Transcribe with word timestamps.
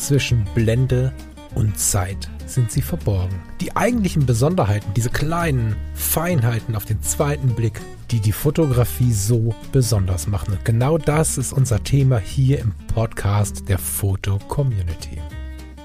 zwischen 0.00 0.44
Blende 0.54 1.12
und 1.54 1.78
Zeit 1.78 2.28
sind 2.46 2.70
sie 2.70 2.82
verborgen. 2.82 3.40
Die 3.60 3.76
eigentlichen 3.76 4.26
Besonderheiten, 4.26 4.92
diese 4.94 5.10
kleinen 5.10 5.76
Feinheiten 5.94 6.74
auf 6.74 6.84
den 6.84 7.02
zweiten 7.02 7.54
Blick, 7.54 7.80
die 8.10 8.20
die 8.20 8.32
Fotografie 8.32 9.12
so 9.12 9.54
besonders 9.72 10.26
machen. 10.26 10.54
Und 10.54 10.64
genau 10.64 10.98
das 10.98 11.38
ist 11.38 11.52
unser 11.52 11.82
Thema 11.82 12.18
hier 12.18 12.58
im 12.58 12.72
Podcast 12.92 13.68
der 13.68 13.78
Foto 13.78 14.38
Community. 14.48 15.18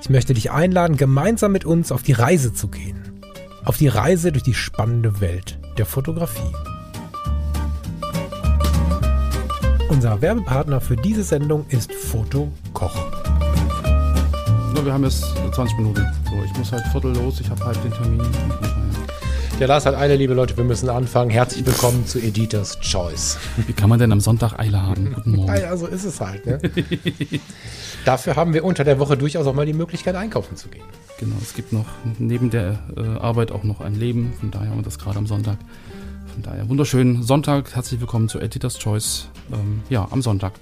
Ich 0.02 0.10
möchte 0.10 0.34
dich 0.34 0.52
einladen, 0.52 0.98
gemeinsam 0.98 1.52
mit 1.52 1.66
uns 1.66 1.92
auf 1.92 2.04
die 2.04 2.14
Reise 2.14 2.54
zu 2.54 2.68
gehen. 2.68 3.22
Auf 3.64 3.78
die 3.78 3.88
Reise 3.88 4.32
durch 4.32 4.44
die 4.44 4.54
spannende 4.54 5.20
Welt 5.20 5.60
der 5.78 5.86
Fotografie. 5.86 6.54
Unser 9.90 10.22
Werbepartner 10.22 10.82
für 10.82 10.96
diese 10.96 11.24
Sendung 11.24 11.66
ist 11.70 11.92
Foto 11.92 12.52
Koch. 12.74 13.15
Wir 14.86 14.94
haben 14.94 15.04
jetzt 15.04 15.26
20 15.54 15.78
Minuten. 15.78 16.06
So, 16.30 16.44
ich 16.44 16.58
muss 16.58 16.72
halt 16.72 16.86
viertel 16.92 17.16
los, 17.16 17.40
ich 17.40 17.50
habe 17.50 17.66
halt 17.66 17.84
den 17.84 17.92
Termin. 17.92 18.22
Der 19.60 19.68
Lars 19.68 19.86
hat 19.86 19.96
Eile, 19.96 20.16
liebe 20.16 20.34
Leute, 20.34 20.56
wir 20.58 20.64
müssen 20.64 20.90
anfangen. 20.90 21.32
Herzlich 21.32 21.66
willkommen 21.66 22.06
zu 22.06 22.20
Editors 22.20 22.80
Choice. 22.82 23.40
Wie 23.66 23.74
kann 23.74 23.90
man 23.90 23.98
denn 24.00 24.12
am 24.12 24.20
Sonntag 24.20 24.60
Eile 24.60 24.82
haben? 24.82 25.14
Guten 25.14 25.32
Morgen. 25.32 25.48
Ja, 25.56 25.60
ja 25.60 25.78
so 25.78 25.88
ist 25.88 26.04
es 26.04 26.22
halt. 26.22 26.46
Ne? 26.46 26.60
Dafür 28.06 28.36
haben 28.36 28.54
wir 28.54 28.64
unter 28.64 28.84
der 28.84 29.00
Woche 29.00 29.18
durchaus 29.18 29.48
auch 29.48 29.56
mal 29.56 29.66
die 29.66 29.74
Möglichkeit, 29.74 30.16
einkaufen 30.16 30.56
zu 30.56 30.68
gehen. 30.68 30.84
Genau, 31.20 31.36
es 31.42 31.56
gibt 31.56 31.74
noch 31.74 31.88
neben 32.20 32.52
der 32.52 32.80
äh, 32.96 33.02
Arbeit 33.20 33.52
auch 33.52 33.64
noch 33.64 33.82
ein 33.82 33.96
Leben. 33.96 34.34
Von 34.40 34.52
daher 34.52 34.70
haben 34.70 34.78
wir 34.78 34.84
das 34.84 35.00
gerade 35.00 35.18
am 35.18 35.26
Sonntag. 35.26 35.58
Von 36.34 36.44
daher 36.44 36.70
wunderschönen 36.70 37.24
Sonntag. 37.24 37.74
Herzlich 37.74 38.00
willkommen 38.02 38.30
zu 38.30 38.40
Editors 38.40 38.78
Choice. 38.78 39.30
Ähm, 39.52 39.82
ja, 39.90 40.08
am 40.12 40.22
Sonntag. 40.22 40.54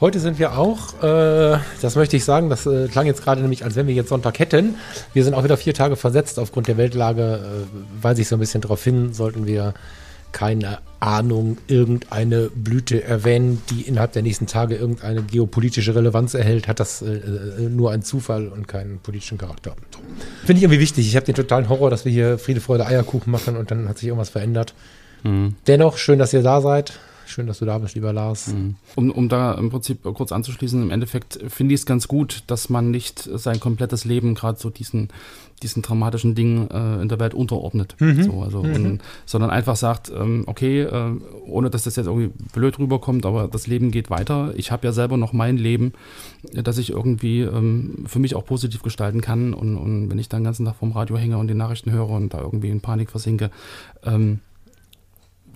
Heute 0.00 0.20
sind 0.20 0.38
wir 0.38 0.56
auch, 0.56 1.02
äh, 1.02 1.58
das 1.82 1.96
möchte 1.96 2.16
ich 2.16 2.24
sagen, 2.24 2.48
das 2.50 2.66
äh, 2.66 2.86
klang 2.86 3.06
jetzt 3.06 3.24
gerade 3.24 3.40
nämlich, 3.40 3.64
als 3.64 3.74
wenn 3.74 3.88
wir 3.88 3.94
jetzt 3.94 4.10
Sonntag 4.10 4.38
hätten. 4.38 4.76
Wir 5.12 5.24
sind 5.24 5.34
auch 5.34 5.42
wieder 5.42 5.56
vier 5.56 5.74
Tage 5.74 5.96
versetzt 5.96 6.38
aufgrund 6.38 6.68
der 6.68 6.76
Weltlage, 6.76 7.66
äh, 7.66 8.02
weise 8.04 8.22
ich 8.22 8.28
so 8.28 8.36
ein 8.36 8.38
bisschen 8.38 8.60
darauf 8.60 8.82
hin, 8.84 9.12
sollten 9.12 9.44
wir 9.46 9.74
keine 10.30 10.78
Ahnung, 11.00 11.58
irgendeine 11.66 12.48
Blüte 12.54 13.02
erwähnen, 13.02 13.60
die 13.70 13.82
innerhalb 13.82 14.12
der 14.12 14.22
nächsten 14.22 14.46
Tage 14.46 14.76
irgendeine 14.76 15.22
geopolitische 15.22 15.94
Relevanz 15.96 16.34
erhält, 16.34 16.68
hat 16.68 16.78
das 16.78 17.02
äh, 17.02 17.14
äh 17.14 17.68
nur 17.68 17.90
einen 17.90 18.04
Zufall 18.04 18.46
und 18.46 18.68
keinen 18.68 19.00
politischen 19.00 19.36
Charakter. 19.36 19.74
Finde 20.44 20.58
ich 20.58 20.62
irgendwie 20.62 20.80
wichtig. 20.80 21.08
Ich 21.08 21.16
habe 21.16 21.26
den 21.26 21.34
totalen 21.34 21.68
Horror, 21.68 21.90
dass 21.90 22.04
wir 22.04 22.12
hier 22.12 22.38
Friede, 22.38 22.60
Freude, 22.60 22.86
Eierkuchen 22.86 23.32
machen 23.32 23.56
und 23.56 23.72
dann 23.72 23.88
hat 23.88 23.98
sich 23.98 24.06
irgendwas 24.06 24.30
verändert. 24.30 24.74
Mhm. 25.24 25.56
Dennoch, 25.66 25.96
schön, 25.96 26.20
dass 26.20 26.32
ihr 26.32 26.42
da 26.42 26.60
seid. 26.60 27.00
Schön, 27.28 27.46
dass 27.46 27.58
du 27.58 27.66
da 27.66 27.76
bist, 27.76 27.94
lieber 27.94 28.14
Lars. 28.14 28.48
Mhm. 28.48 28.76
Um, 28.96 29.10
um 29.10 29.28
da 29.28 29.52
im 29.52 29.68
Prinzip 29.68 30.02
kurz 30.02 30.32
anzuschließen, 30.32 30.82
im 30.82 30.90
Endeffekt 30.90 31.38
finde 31.48 31.74
ich 31.74 31.80
es 31.82 31.86
ganz 31.86 32.08
gut, 32.08 32.42
dass 32.46 32.70
man 32.70 32.90
nicht 32.90 33.18
sein 33.20 33.60
komplettes 33.60 34.06
Leben 34.06 34.34
gerade 34.34 34.58
so 34.58 34.70
diesen, 34.70 35.08
diesen 35.62 35.82
dramatischen 35.82 36.34
Dingen 36.34 36.70
äh, 36.70 37.02
in 37.02 37.08
der 37.10 37.20
Welt 37.20 37.34
unterordnet. 37.34 37.96
Mhm. 37.98 38.22
So, 38.22 38.42
also, 38.42 38.62
mhm. 38.62 38.74
und, 38.74 39.02
sondern 39.26 39.50
einfach 39.50 39.76
sagt, 39.76 40.10
ähm, 40.10 40.44
okay, 40.46 40.80
äh, 40.80 41.12
ohne 41.46 41.68
dass 41.68 41.84
das 41.84 41.96
jetzt 41.96 42.06
irgendwie 42.06 42.30
blöd 42.54 42.78
rüberkommt, 42.78 43.26
aber 43.26 43.46
das 43.46 43.66
Leben 43.66 43.90
geht 43.90 44.08
weiter. 44.08 44.54
Ich 44.56 44.72
habe 44.72 44.86
ja 44.86 44.92
selber 44.92 45.18
noch 45.18 45.34
mein 45.34 45.58
Leben, 45.58 45.92
das 46.54 46.78
ich 46.78 46.90
irgendwie 46.90 47.42
ähm, 47.42 48.06
für 48.06 48.20
mich 48.20 48.36
auch 48.36 48.46
positiv 48.46 48.82
gestalten 48.82 49.20
kann. 49.20 49.52
Und, 49.52 49.76
und 49.76 50.10
wenn 50.10 50.18
ich 50.18 50.30
dann 50.30 50.40
den 50.40 50.46
ganzen 50.46 50.64
Tag 50.64 50.76
vorm 50.76 50.92
Radio 50.92 51.18
hänge 51.18 51.36
und 51.36 51.48
die 51.48 51.54
Nachrichten 51.54 51.92
höre 51.92 52.08
und 52.08 52.32
da 52.32 52.40
irgendwie 52.40 52.70
in 52.70 52.80
Panik 52.80 53.10
versinke, 53.10 53.50
ähm, 54.02 54.40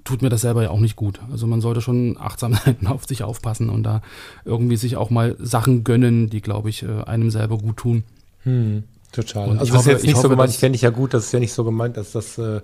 tut 0.05 0.23
mir 0.23 0.29
das 0.29 0.41
selber 0.41 0.63
ja 0.63 0.71
auch 0.71 0.81
nicht 0.81 0.97
gut. 0.97 1.21
Also 1.31 1.47
man 1.47 1.61
sollte 1.61 1.81
schon 1.81 2.17
achtsam 2.19 2.55
sein, 2.55 2.77
auf 2.87 3.07
sich 3.07 3.23
aufpassen 3.23 3.69
und 3.69 3.83
da 3.83 4.03
irgendwie 4.45 4.77
sich 4.77 4.97
auch 4.97 5.11
mal 5.11 5.37
Sachen 5.39 5.85
gönnen, 5.85 6.29
die, 6.31 6.41
glaube 6.41 6.71
ich, 6.71 6.83
äh, 6.83 7.03
einem 7.05 7.31
selber 7.31 7.59
gut 7.59 7.77
tun. 7.77 8.05
Hm, 8.45 8.85
total. 9.13 9.51
Und 9.51 9.59
also 9.59 9.73
das 9.73 9.81
hoffe, 9.81 9.91
ist 9.91 9.97
jetzt 9.99 10.07
nicht 10.07 10.15
hoffe, 10.15 10.23
so 10.23 10.29
gemeint, 10.31 10.51
ich 10.51 10.61
kenne 10.61 10.73
dich 10.73 10.83
ja 10.83 10.91
gut, 10.91 11.15
das 11.15 11.27
ist 11.27 11.33
ja 11.33 11.41
nicht 11.41 11.53
so 11.53 11.65
gemeint, 11.65 11.97
dass 11.97 12.13
das 12.13 12.39
äh, 12.39 12.61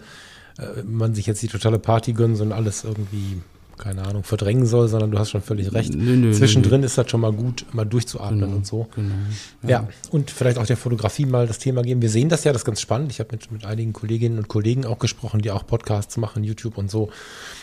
äh, 0.59 0.83
man 0.85 1.15
sich 1.15 1.27
jetzt 1.27 1.43
die 1.43 1.49
totale 1.49 1.79
Party 1.79 2.13
gönnt, 2.13 2.37
sondern 2.37 2.59
alles 2.59 2.85
irgendwie 2.85 3.41
keine 3.79 4.05
Ahnung, 4.05 4.25
verdrängen 4.25 4.67
soll, 4.67 4.89
sondern 4.89 5.11
du 5.11 5.19
hast 5.19 5.31
schon 5.31 5.43
völlig 5.43 5.73
recht. 5.73 5.95
Nö, 5.95 6.17
nö, 6.17 6.33
Zwischendrin 6.33 6.81
nö. 6.81 6.87
ist 6.87 6.99
das 6.99 7.11
schon 7.11 7.21
mal 7.21 7.33
gut, 7.33 7.65
mal 7.73 7.85
durchzuatmen 7.85 8.41
genau, 8.41 8.57
und 8.57 8.67
so. 8.67 8.89
Genau, 8.95 9.15
ja. 9.63 9.69
ja. 9.69 9.89
und 10.11 10.31
vielleicht 10.31 10.59
auch 10.59 10.67
der 10.67 10.77
Fotografie 10.77 11.27
mal 11.27 11.47
das 11.47 11.59
Thema 11.59 11.83
geben. 11.83 12.03
Wir 12.03 12.11
sehen 12.11 12.29
das 12.29 12.45
ja, 12.45 12.53
das 12.53 12.63
ist 12.63 12.67
ganz 12.67 12.81
spannend. 12.81 13.13
Ich 13.13 13.21
habe 13.21 13.31
mit, 13.33 13.51
mit 13.51 13.65
einigen 13.65 13.93
Kolleginnen 13.93 14.39
und 14.39 14.49
Kollegen 14.49 14.85
auch 14.85 14.99
gesprochen, 14.99 15.41
die 15.41 15.51
auch 15.51 15.67
Podcasts 15.67 16.17
machen, 16.17 16.45
YouTube 16.45 16.77
und 16.77 16.91
so. 16.91 17.11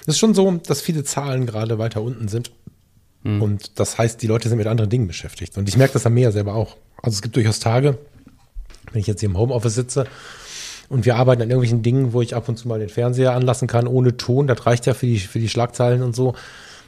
Es 0.02 0.10
ist 0.10 0.20
schon 0.20 0.34
so, 0.34 0.60
dass 0.66 0.82
viele 0.82 1.04
Zahlen 1.04 1.46
gerade 1.46 1.78
weiter 1.78 2.02
unten 2.02 2.28
sind. 2.28 2.52
Mhm. 3.24 3.42
Und 3.42 3.80
das 3.80 3.98
heißt, 3.98 4.22
die 4.22 4.28
Leute 4.28 4.50
sind 4.50 4.58
mit 4.58 4.68
anderen 4.68 4.90
Dingen 4.90 5.08
beschäftigt. 5.08 5.58
Und 5.58 5.68
ich 5.68 5.78
merke 5.78 5.94
das 5.94 6.10
mir 6.10 6.22
ja 6.22 6.32
selber 6.32 6.56
auch. 6.56 6.78
Also 7.02 7.16
es 7.16 7.22
gibt 7.22 7.36
durchaus 7.36 7.60
Tage, 7.60 7.98
wenn 8.92 9.02
ich 9.02 9.08
jetzt 9.08 9.20
hier 9.20 9.30
im 9.30 9.38
Homeoffice 9.38 9.76
sitze 9.76 10.06
und 10.90 11.06
wir 11.06 11.16
arbeiten 11.16 11.42
an 11.42 11.50
irgendwelchen 11.50 11.82
Dingen, 11.82 12.14
wo 12.14 12.22
ich 12.22 12.36
ab 12.36 12.48
und 12.48 12.58
zu 12.58 12.68
mal 12.68 12.80
den 12.80 12.90
Fernseher 12.90 13.34
anlassen 13.34 13.68
kann, 13.68 13.88
ohne 13.88 14.18
Ton. 14.18 14.48
Das 14.48 14.66
reicht 14.66 14.86
ja 14.86 14.94
für 14.94 15.06
die, 15.06 15.20
für 15.20 15.40
die 15.40 15.50
Schlagzeilen 15.50 16.04
und 16.04 16.16
so. 16.16 16.36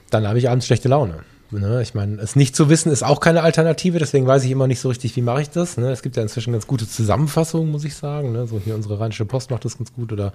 Dann 0.09 0.27
habe 0.27 0.39
ich 0.39 0.49
abends 0.49 0.65
schlechte 0.65 0.87
Laune. 0.87 1.19
Ne? 1.51 1.81
Ich 1.81 1.93
meine, 1.93 2.21
es 2.21 2.35
nicht 2.35 2.55
zu 2.55 2.69
wissen 2.69 2.91
ist 2.91 3.03
auch 3.03 3.19
keine 3.19 3.41
Alternative, 3.41 3.99
deswegen 3.99 4.27
weiß 4.27 4.43
ich 4.43 4.51
immer 4.51 4.67
nicht 4.67 4.81
so 4.81 4.89
richtig, 4.89 5.15
wie 5.15 5.21
mache 5.21 5.41
ich 5.41 5.49
das. 5.49 5.77
Ne? 5.77 5.91
Es 5.91 6.01
gibt 6.01 6.17
ja 6.17 6.23
inzwischen 6.23 6.51
ganz 6.51 6.67
gute 6.67 6.87
Zusammenfassungen, 6.87 7.71
muss 7.71 7.85
ich 7.85 7.95
sagen. 7.95 8.33
Ne? 8.33 8.47
So 8.47 8.59
hier 8.59 8.75
unsere 8.75 8.99
Rheinische 8.99 9.25
Post 9.25 9.49
macht 9.51 9.63
das 9.63 9.77
ganz 9.77 9.93
gut 9.93 10.11
oder 10.11 10.33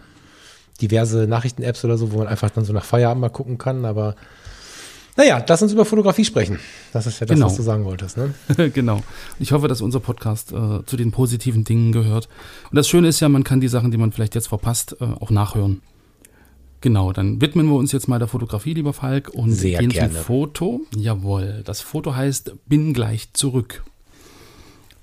diverse 0.80 1.26
Nachrichten-Apps 1.26 1.84
oder 1.84 1.98
so, 1.98 2.12
wo 2.12 2.18
man 2.18 2.28
einfach 2.28 2.50
dann 2.50 2.64
so 2.64 2.72
nach 2.72 2.84
Feierabend 2.84 3.20
mal 3.20 3.28
gucken 3.28 3.58
kann. 3.58 3.84
Aber 3.84 4.16
naja, 5.16 5.44
lass 5.46 5.62
uns 5.62 5.72
über 5.72 5.84
Fotografie 5.84 6.24
sprechen. 6.24 6.58
Das 6.92 7.06
ist 7.06 7.20
ja 7.20 7.26
das, 7.26 7.34
genau. 7.34 7.46
was 7.46 7.56
du 7.56 7.62
sagen 7.62 7.84
wolltest. 7.84 8.16
Ne? 8.16 8.32
genau. 8.74 9.00
Ich 9.38 9.52
hoffe, 9.52 9.68
dass 9.68 9.82
unser 9.82 10.00
Podcast 10.00 10.52
äh, 10.52 10.84
zu 10.86 10.96
den 10.96 11.10
positiven 11.10 11.64
Dingen 11.64 11.92
gehört. 11.92 12.28
Und 12.70 12.76
das 12.76 12.88
Schöne 12.88 13.08
ist 13.08 13.20
ja, 13.20 13.28
man 13.28 13.44
kann 13.44 13.60
die 13.60 13.68
Sachen, 13.68 13.90
die 13.90 13.98
man 13.98 14.12
vielleicht 14.12 14.34
jetzt 14.34 14.48
verpasst, 14.48 14.96
äh, 15.00 15.04
auch 15.04 15.30
nachhören. 15.30 15.82
Genau, 16.80 17.12
dann 17.12 17.40
widmen 17.40 17.66
wir 17.66 17.76
uns 17.76 17.92
jetzt 17.92 18.08
mal 18.08 18.18
der 18.18 18.26
Fotografie, 18.26 18.74
lieber 18.74 18.92
Falk, 18.92 19.28
und 19.28 19.52
Sehr 19.52 19.78
gehen 19.78 19.90
gerne. 19.90 20.14
zum 20.14 20.22
Foto. 20.22 20.80
Jawohl, 20.96 21.62
das 21.64 21.80
Foto 21.80 22.16
heißt 22.16 22.54
Bin 22.66 22.92
gleich 22.92 23.32
zurück. 23.34 23.84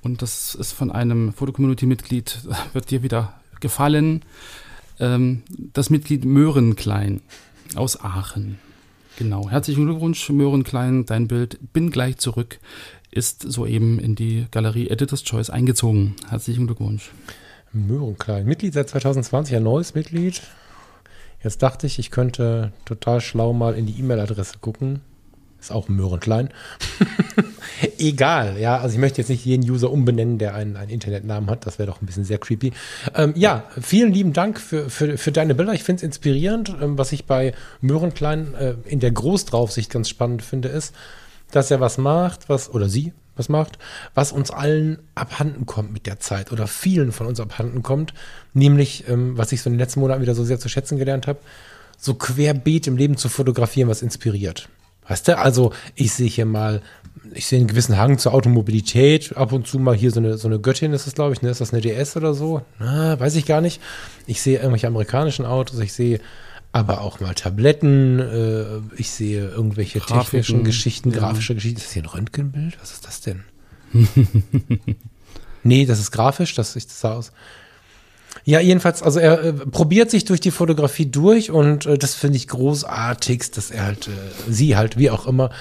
Und 0.01 0.21
das 0.21 0.55
ist 0.55 0.71
von 0.71 0.91
einem 0.91 1.33
Fotocommunity-Mitglied, 1.33 2.39
wird 2.73 2.89
dir 2.89 3.03
wieder 3.03 3.39
gefallen. 3.59 4.23
Ähm, 4.99 5.43
das 5.73 5.89
Mitglied 5.89 6.25
Möhrenklein 6.25 7.21
aus 7.75 8.01
Aachen. 8.01 8.59
Genau. 9.19 9.49
Herzlichen 9.49 9.85
Glückwunsch, 9.85 10.29
Möhren 10.29 10.63
Klein. 10.63 11.05
Dein 11.05 11.27
Bild 11.27 11.59
Bin 11.73 11.91
gleich 11.91 12.17
zurück 12.19 12.57
ist 13.11 13.41
soeben 13.41 13.99
in 13.99 14.15
die 14.15 14.45
Galerie 14.49 14.87
Editor's 14.87 15.25
Choice 15.25 15.49
eingezogen. 15.49 16.15
Herzlichen 16.29 16.67
Glückwunsch. 16.67 17.11
Möhren 17.73 18.17
Klein. 18.17 18.45
Mitglied 18.45 18.73
seit 18.73 18.87
2020, 18.87 19.57
ein 19.57 19.63
neues 19.63 19.93
Mitglied. 19.93 20.41
Jetzt 21.43 21.61
dachte 21.61 21.85
ich, 21.85 21.99
ich 21.99 22.11
könnte 22.11 22.71
total 22.85 23.19
schlau 23.19 23.51
mal 23.51 23.73
in 23.73 23.85
die 23.85 23.99
E-Mail-Adresse 23.99 24.59
gucken. 24.61 25.01
Ist 25.59 25.71
auch 25.71 25.89
Möhrenklein. 25.89 26.49
Egal, 27.97 28.57
ja. 28.57 28.77
Also 28.77 28.93
ich 28.95 28.99
möchte 28.99 29.19
jetzt 29.19 29.29
nicht 29.29 29.43
jeden 29.43 29.69
User 29.69 29.91
umbenennen, 29.91 30.37
der 30.37 30.55
einen, 30.55 30.77
einen 30.77 30.89
Internetnamen 30.89 31.49
hat. 31.49 31.65
Das 31.65 31.79
wäre 31.79 31.87
doch 31.87 32.01
ein 32.01 32.05
bisschen 32.05 32.23
sehr 32.23 32.37
creepy. 32.37 32.71
Ähm, 33.13 33.33
ja, 33.35 33.65
vielen 33.81 34.13
lieben 34.13 34.31
Dank 34.31 34.59
für, 34.59 34.89
für, 34.89 35.17
für 35.17 35.31
deine 35.31 35.55
Bilder. 35.55 35.73
Ich 35.73 35.83
finde 35.83 35.97
es 35.97 36.03
inspirierend. 36.03 36.75
Ähm, 36.81 36.97
was 36.97 37.11
ich 37.11 37.25
bei 37.25 37.53
Möhrenklein 37.81 38.53
äh, 38.53 38.75
in 38.85 38.99
der 38.99 39.11
Großdraufsicht 39.11 39.89
ganz 39.91 40.07
spannend 40.07 40.43
finde, 40.43 40.69
ist, 40.69 40.95
dass 41.51 41.71
er 41.71 41.79
was 41.79 41.97
macht, 41.97 42.47
was, 42.47 42.73
oder 42.73 42.87
sie 42.87 43.11
was 43.35 43.49
macht, 43.49 43.79
was 44.13 44.31
uns 44.31 44.51
allen 44.51 44.99
abhanden 45.15 45.65
kommt 45.65 45.93
mit 45.93 46.05
der 46.05 46.19
Zeit 46.19 46.51
oder 46.51 46.67
vielen 46.67 47.11
von 47.11 47.25
uns 47.25 47.39
abhanden 47.39 47.81
kommt. 47.81 48.13
Nämlich, 48.53 49.07
ähm, 49.07 49.37
was 49.37 49.51
ich 49.51 49.61
so 49.61 49.69
in 49.69 49.73
den 49.73 49.79
letzten 49.79 50.01
Monaten 50.01 50.21
wieder 50.21 50.35
so 50.35 50.43
sehr 50.43 50.59
zu 50.59 50.69
schätzen 50.69 50.97
gelernt 50.97 51.25
habe, 51.25 51.39
so 51.97 52.13
querbeet 52.13 52.87
im 52.87 52.97
Leben 52.97 53.17
zu 53.17 53.29
fotografieren, 53.29 53.89
was 53.89 54.01
inspiriert. 54.01 54.69
Weißt 55.09 55.27
du, 55.27 55.37
also 55.37 55.73
ich 55.95 56.13
sehe 56.13 56.29
hier 56.29 56.45
mal, 56.45 56.81
ich 57.33 57.47
sehe 57.47 57.59
einen 57.59 57.67
gewissen 57.67 57.97
Hang 57.97 58.17
zur 58.17 58.33
Automobilität, 58.33 59.35
ab 59.35 59.51
und 59.51 59.67
zu 59.67 59.79
mal 59.79 59.95
hier 59.95 60.11
so 60.11 60.19
eine, 60.19 60.37
so 60.37 60.47
eine 60.47 60.59
Göttin 60.59 60.93
ist 60.93 61.07
das, 61.07 61.15
glaube 61.15 61.33
ich, 61.33 61.41
ne? 61.41 61.49
Ist 61.49 61.61
das 61.61 61.73
eine 61.73 61.81
DS 61.81 62.15
oder 62.15 62.33
so? 62.33 62.61
Na, 62.79 63.19
weiß 63.19 63.35
ich 63.35 63.45
gar 63.45 63.59
nicht. 63.59 63.81
Ich 64.27 64.41
sehe 64.41 64.59
irgendwelche 64.59 64.87
amerikanischen 64.87 65.45
Autos, 65.45 65.79
ich 65.79 65.93
sehe 65.93 66.21
aber 66.71 67.01
auch 67.01 67.19
mal 67.19 67.33
Tabletten, 67.33 68.19
äh, 68.19 68.65
ich 68.95 69.09
sehe 69.09 69.49
irgendwelche 69.49 69.99
Grafiken, 69.99 70.23
technischen 70.23 70.63
Geschichten, 70.63 71.11
ja. 71.11 71.17
grafische 71.19 71.55
Geschichten. 71.55 71.77
Ist 71.77 71.87
das 71.87 71.93
hier 71.93 72.03
ein 72.03 72.09
Röntgenbild? 72.09 72.77
Was 72.79 72.91
ist 72.91 73.07
das 73.07 73.21
denn? 73.21 73.43
nee, 75.63 75.87
das 75.87 75.99
ist 75.99 76.11
grafisch, 76.11 76.53
das 76.53 76.73
sieht 76.73 76.91
so 76.91 77.07
aus. 77.07 77.31
Ja, 78.49 78.59
jedenfalls, 78.59 79.03
also 79.03 79.19
er 79.19 79.43
äh, 79.43 79.53
probiert 79.53 80.09
sich 80.09 80.25
durch 80.25 80.39
die 80.39 80.49
Fotografie 80.49 81.05
durch 81.05 81.51
und 81.51 81.85
äh, 81.85 81.99
das 81.99 82.15
finde 82.15 82.37
ich 82.37 82.47
großartig, 82.47 83.51
dass 83.51 83.69
er 83.69 83.85
halt, 83.85 84.07
äh, 84.07 84.11
sie 84.49 84.75
halt, 84.75 84.97
wie 84.97 85.11
auch 85.11 85.27
immer, 85.27 85.51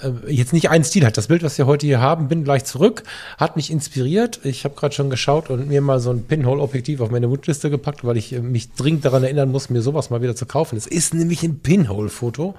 äh, 0.00 0.32
jetzt 0.32 0.52
nicht 0.52 0.70
einen 0.70 0.84
Stil 0.84 1.04
hat. 1.04 1.16
Das 1.16 1.26
Bild, 1.26 1.42
was 1.42 1.58
wir 1.58 1.66
heute 1.66 1.84
hier 1.84 2.00
haben, 2.00 2.28
bin 2.28 2.44
gleich 2.44 2.64
zurück, 2.64 3.02
hat 3.38 3.56
mich 3.56 3.72
inspiriert. 3.72 4.38
Ich 4.44 4.62
habe 4.62 4.76
gerade 4.76 4.94
schon 4.94 5.10
geschaut 5.10 5.50
und 5.50 5.66
mir 5.66 5.80
mal 5.80 5.98
so 5.98 6.10
ein 6.10 6.26
Pinhole-Objektiv 6.26 7.00
auf 7.00 7.10
meine 7.10 7.28
Wunschliste 7.28 7.70
gepackt, 7.70 8.04
weil 8.04 8.16
ich 8.16 8.32
äh, 8.32 8.38
mich 8.38 8.72
dringend 8.72 9.04
daran 9.04 9.24
erinnern 9.24 9.50
muss, 9.50 9.68
mir 9.68 9.82
sowas 9.82 10.10
mal 10.10 10.22
wieder 10.22 10.36
zu 10.36 10.46
kaufen. 10.46 10.76
Es 10.76 10.86
ist 10.86 11.14
nämlich 11.14 11.42
ein 11.42 11.58
Pinhole-Foto. 11.58 12.54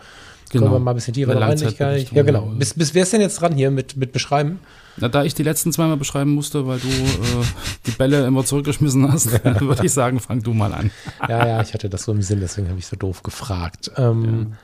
Genau. 0.49 0.65
Können 0.65 0.75
wir 0.75 0.79
mal 0.79 0.91
ein 0.91 0.95
bisschen 0.95 1.13
tiefer 1.13 1.39
rein? 1.39 1.57
Ja, 2.11 2.23
genau. 2.23 2.45
Bis, 2.57 2.73
bis 2.73 2.93
wer 2.93 3.03
ist 3.03 3.13
denn 3.13 3.21
jetzt 3.21 3.39
dran 3.41 3.53
hier 3.53 3.71
mit, 3.71 3.97
mit 3.97 4.11
Beschreiben? 4.11 4.59
Na, 4.97 5.07
da 5.07 5.23
ich 5.23 5.33
die 5.33 5.43
letzten 5.43 5.71
zweimal 5.71 5.97
beschreiben 5.97 6.31
musste, 6.31 6.67
weil 6.67 6.79
du 6.79 6.87
äh, 6.87 7.45
die 7.85 7.91
Bälle 7.91 8.25
immer 8.25 8.43
zurückgeschmissen 8.43 9.11
hast, 9.11 9.31
würde 9.43 9.85
ich 9.85 9.93
sagen, 9.93 10.19
fang 10.19 10.41
du 10.41 10.53
mal 10.53 10.73
an. 10.73 10.91
ja, 11.27 11.47
ja, 11.47 11.61
ich 11.61 11.73
hatte 11.73 11.89
das 11.89 12.03
so 12.03 12.11
im 12.11 12.21
Sinn, 12.21 12.39
deswegen 12.41 12.67
habe 12.69 12.79
ich 12.79 12.87
so 12.87 12.95
doof 12.95 13.23
gefragt. 13.23 13.91
Ähm, 13.95 14.47
ja. 14.51 14.57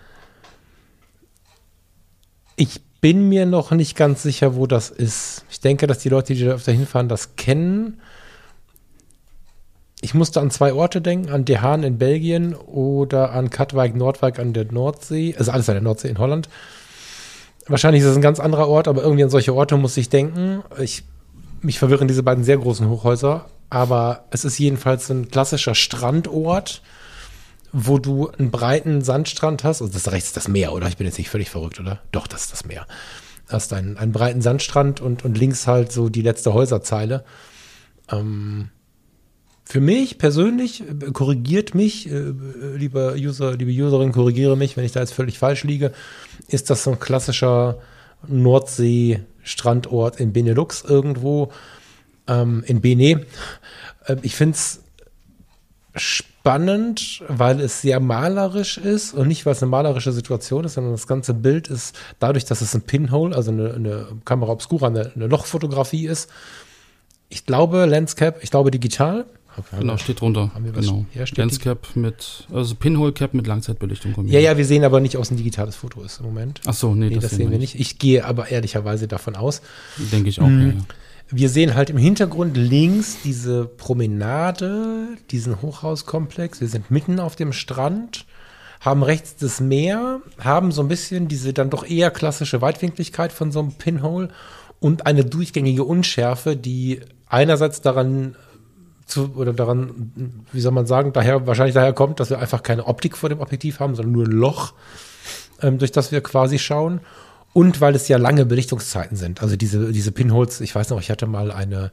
Ich 2.57 2.81
bin 3.01 3.29
mir 3.29 3.45
noch 3.45 3.71
nicht 3.71 3.95
ganz 3.95 4.23
sicher, 4.23 4.55
wo 4.55 4.65
das 4.65 4.89
ist. 4.89 5.45
Ich 5.49 5.59
denke, 5.59 5.87
dass 5.87 5.99
die 5.99 6.09
Leute, 6.09 6.33
die 6.33 6.43
da 6.43 6.53
öfter 6.53 6.71
hinfahren, 6.71 7.07
das 7.07 7.35
kennen. 7.35 7.99
Ich 10.05 10.13
musste 10.13 10.39
an 10.39 10.51
zwei 10.51 10.71
Orte 10.71 11.01
denken, 11.01 11.31
an 11.31 11.45
De 11.45 11.57
Haan 11.57 11.81
in 11.81 11.97
Belgien 11.97 12.53
oder 12.53 13.31
an 13.31 13.49
Katwijk, 13.49 13.95
Nordwijk 13.95 14.37
an 14.37 14.53
der 14.53 14.71
Nordsee, 14.71 15.33
also 15.35 15.49
alles 15.49 15.67
an 15.67 15.73
der 15.73 15.81
Nordsee 15.81 16.09
in 16.09 16.19
Holland. 16.19 16.47
Wahrscheinlich 17.65 18.03
ist 18.03 18.09
es 18.09 18.15
ein 18.15 18.21
ganz 18.21 18.39
anderer 18.39 18.67
Ort, 18.67 18.87
aber 18.87 19.01
irgendwie 19.01 19.23
an 19.23 19.31
solche 19.31 19.55
Orte 19.55 19.77
muss 19.77 19.97
ich 19.97 20.09
denken. 20.09 20.61
Ich, 20.79 21.05
mich 21.61 21.79
verwirren 21.79 22.07
diese 22.07 22.21
beiden 22.21 22.43
sehr 22.43 22.59
großen 22.59 22.87
Hochhäuser, 22.87 23.49
aber 23.71 24.25
es 24.29 24.45
ist 24.45 24.59
jedenfalls 24.59 25.09
ein 25.09 25.31
klassischer 25.31 25.73
Strandort, 25.73 26.83
wo 27.73 27.97
du 27.97 28.29
einen 28.29 28.51
breiten 28.51 29.01
Sandstrand 29.01 29.63
hast. 29.63 29.81
Also 29.81 29.91
das 29.91 30.11
rechts 30.11 30.27
ist 30.27 30.37
das 30.37 30.47
Meer, 30.47 30.73
oder? 30.73 30.87
Ich 30.87 30.97
bin 30.97 31.07
jetzt 31.07 31.17
nicht 31.17 31.31
völlig 31.31 31.49
verrückt, 31.49 31.79
oder? 31.79 32.01
Doch, 32.11 32.27
das 32.27 32.43
ist 32.43 32.51
das 32.51 32.63
Meer. 32.63 32.85
Du 33.47 33.53
hast 33.53 33.73
einen, 33.73 33.97
einen 33.97 34.11
breiten 34.11 34.43
Sandstrand 34.43 35.01
und, 35.01 35.25
und 35.25 35.35
links 35.35 35.65
halt 35.65 35.91
so 35.91 36.09
die 36.09 36.21
letzte 36.21 36.53
Häuserzeile. 36.53 37.25
Ähm, 38.11 38.69
für 39.65 39.81
mich 39.81 40.17
persönlich, 40.19 40.81
äh, 40.81 41.11
korrigiert 41.11 41.73
mich, 41.73 42.09
äh, 42.09 42.31
lieber 42.75 43.15
User, 43.15 43.57
liebe 43.57 43.71
Userin, 43.71 44.11
korrigiere 44.11 44.55
mich, 44.55 44.77
wenn 44.77 44.85
ich 44.85 44.91
da 44.91 44.99
jetzt 44.99 45.13
völlig 45.13 45.39
falsch 45.39 45.63
liege, 45.63 45.91
ist 46.47 46.69
das 46.69 46.83
so 46.83 46.91
ein 46.91 46.99
klassischer 46.99 47.79
Nordsee-Strandort 48.27 50.19
in 50.19 50.33
Benelux 50.33 50.83
irgendwo, 50.83 51.51
ähm, 52.27 52.63
in 52.67 52.81
Bene. 52.81 53.25
Äh, 54.05 54.17
ich 54.21 54.35
finde 54.35 54.55
es 54.55 54.81
spannend, 55.95 57.23
weil 57.27 57.59
es 57.59 57.81
sehr 57.81 57.99
malerisch 57.99 58.77
ist 58.77 59.13
und 59.15 59.27
nicht, 59.27 59.47
weil 59.47 59.53
es 59.53 59.63
eine 59.63 59.71
malerische 59.71 60.11
Situation 60.11 60.63
ist, 60.65 60.75
sondern 60.75 60.93
das 60.93 61.07
ganze 61.07 61.33
Bild 61.33 61.69
ist 61.69 61.95
dadurch, 62.19 62.45
dass 62.45 62.61
es 62.61 62.75
ein 62.75 62.81
Pinhole, 62.81 63.35
also 63.35 63.49
eine, 63.49 63.73
eine 63.73 64.07
Kamera 64.25 64.51
obscura, 64.51 64.87
eine, 64.87 65.11
eine 65.15 65.25
Lochfotografie 65.25 66.05
ist. 66.05 66.29
Ich 67.29 67.47
glaube 67.47 67.85
Landscape, 67.85 68.39
ich 68.43 68.51
glaube 68.51 68.69
digital 68.69 69.25
Genau, 69.77 69.97
steht 69.97 70.21
drunter. 70.21 70.51
Genau. 70.73 71.05
Ja, 71.13 71.23
Lenscap 71.35 71.95
mit, 71.95 72.47
also 72.51 72.75
Pinhole-Cap 72.75 73.33
mit 73.33 73.47
Langzeitbelichtung. 73.47 74.27
Ja, 74.27 74.39
ja, 74.39 74.57
wir 74.57 74.65
sehen 74.65 74.83
aber 74.83 74.99
nicht, 74.99 75.15
ob 75.17 75.23
es 75.23 75.31
ein 75.31 75.37
digitales 75.37 75.75
Foto 75.75 76.01
ist 76.03 76.19
im 76.19 76.25
Moment. 76.25 76.61
Ach 76.65 76.73
so, 76.73 76.93
nee, 76.93 77.09
nee 77.09 77.15
das, 77.15 77.25
das, 77.25 77.31
sehen 77.31 77.51
wir 77.51 77.57
nicht. 77.57 77.79
Ich 77.79 77.99
gehe 77.99 78.25
aber 78.25 78.49
ehrlicherweise 78.49 79.07
davon 79.07 79.35
aus. 79.35 79.61
Denke 80.11 80.29
ich 80.29 80.41
auch, 80.41 80.47
mhm. 80.47 80.69
ja, 80.77 80.85
Wir 81.31 81.49
sehen 81.49 81.75
halt 81.75 81.89
im 81.89 81.97
Hintergrund 81.97 82.57
links 82.57 83.17
diese 83.23 83.65
Promenade, 83.65 85.07
diesen 85.31 85.61
Hochhauskomplex. 85.61 86.61
Wir 86.61 86.67
sind 86.67 86.91
mitten 86.91 87.19
auf 87.19 87.35
dem 87.35 87.53
Strand, 87.53 88.25
haben 88.81 89.03
rechts 89.03 89.35
das 89.37 89.59
Meer, 89.61 90.21
haben 90.39 90.71
so 90.71 90.81
ein 90.81 90.87
bisschen 90.87 91.27
diese 91.27 91.53
dann 91.53 91.69
doch 91.69 91.87
eher 91.87 92.11
klassische 92.11 92.61
Weitwinkligkeit 92.61 93.31
von 93.31 93.51
so 93.51 93.59
einem 93.59 93.73
Pinhole 93.73 94.29
und 94.79 95.05
eine 95.05 95.25
durchgängige 95.25 95.83
Unschärfe, 95.83 96.55
die 96.55 97.01
einerseits 97.27 97.81
daran 97.81 98.35
zu, 99.05 99.33
oder 99.35 99.53
daran, 99.53 100.43
wie 100.51 100.61
soll 100.61 100.71
man 100.71 100.85
sagen, 100.85 101.13
daher, 101.13 101.45
wahrscheinlich 101.47 101.75
daher 101.75 101.93
kommt, 101.93 102.19
dass 102.19 102.29
wir 102.29 102.39
einfach 102.39 102.63
keine 102.63 102.85
Optik 102.87 103.17
vor 103.17 103.29
dem 103.29 103.39
Objektiv 103.39 103.79
haben, 103.79 103.95
sondern 103.95 104.13
nur 104.13 104.25
ein 104.25 104.31
Loch, 104.31 104.73
ähm, 105.61 105.77
durch 105.77 105.91
das 105.91 106.11
wir 106.11 106.21
quasi 106.21 106.59
schauen. 106.59 107.01
Und 107.53 107.79
weil 107.79 107.95
es 107.95 108.07
ja 108.09 108.17
lange 108.17 108.45
Belichtungszeiten 108.45 109.15
sind. 109.15 109.41
Also 109.41 109.55
diese, 109.55 109.93
diese 109.93 110.11
Pinholes, 110.11 110.59
ich 110.59 110.75
weiß 110.75 110.89
noch, 110.89 110.99
ich 110.99 111.09
hatte 111.09 111.25
mal 111.25 111.51
eine, 111.51 111.91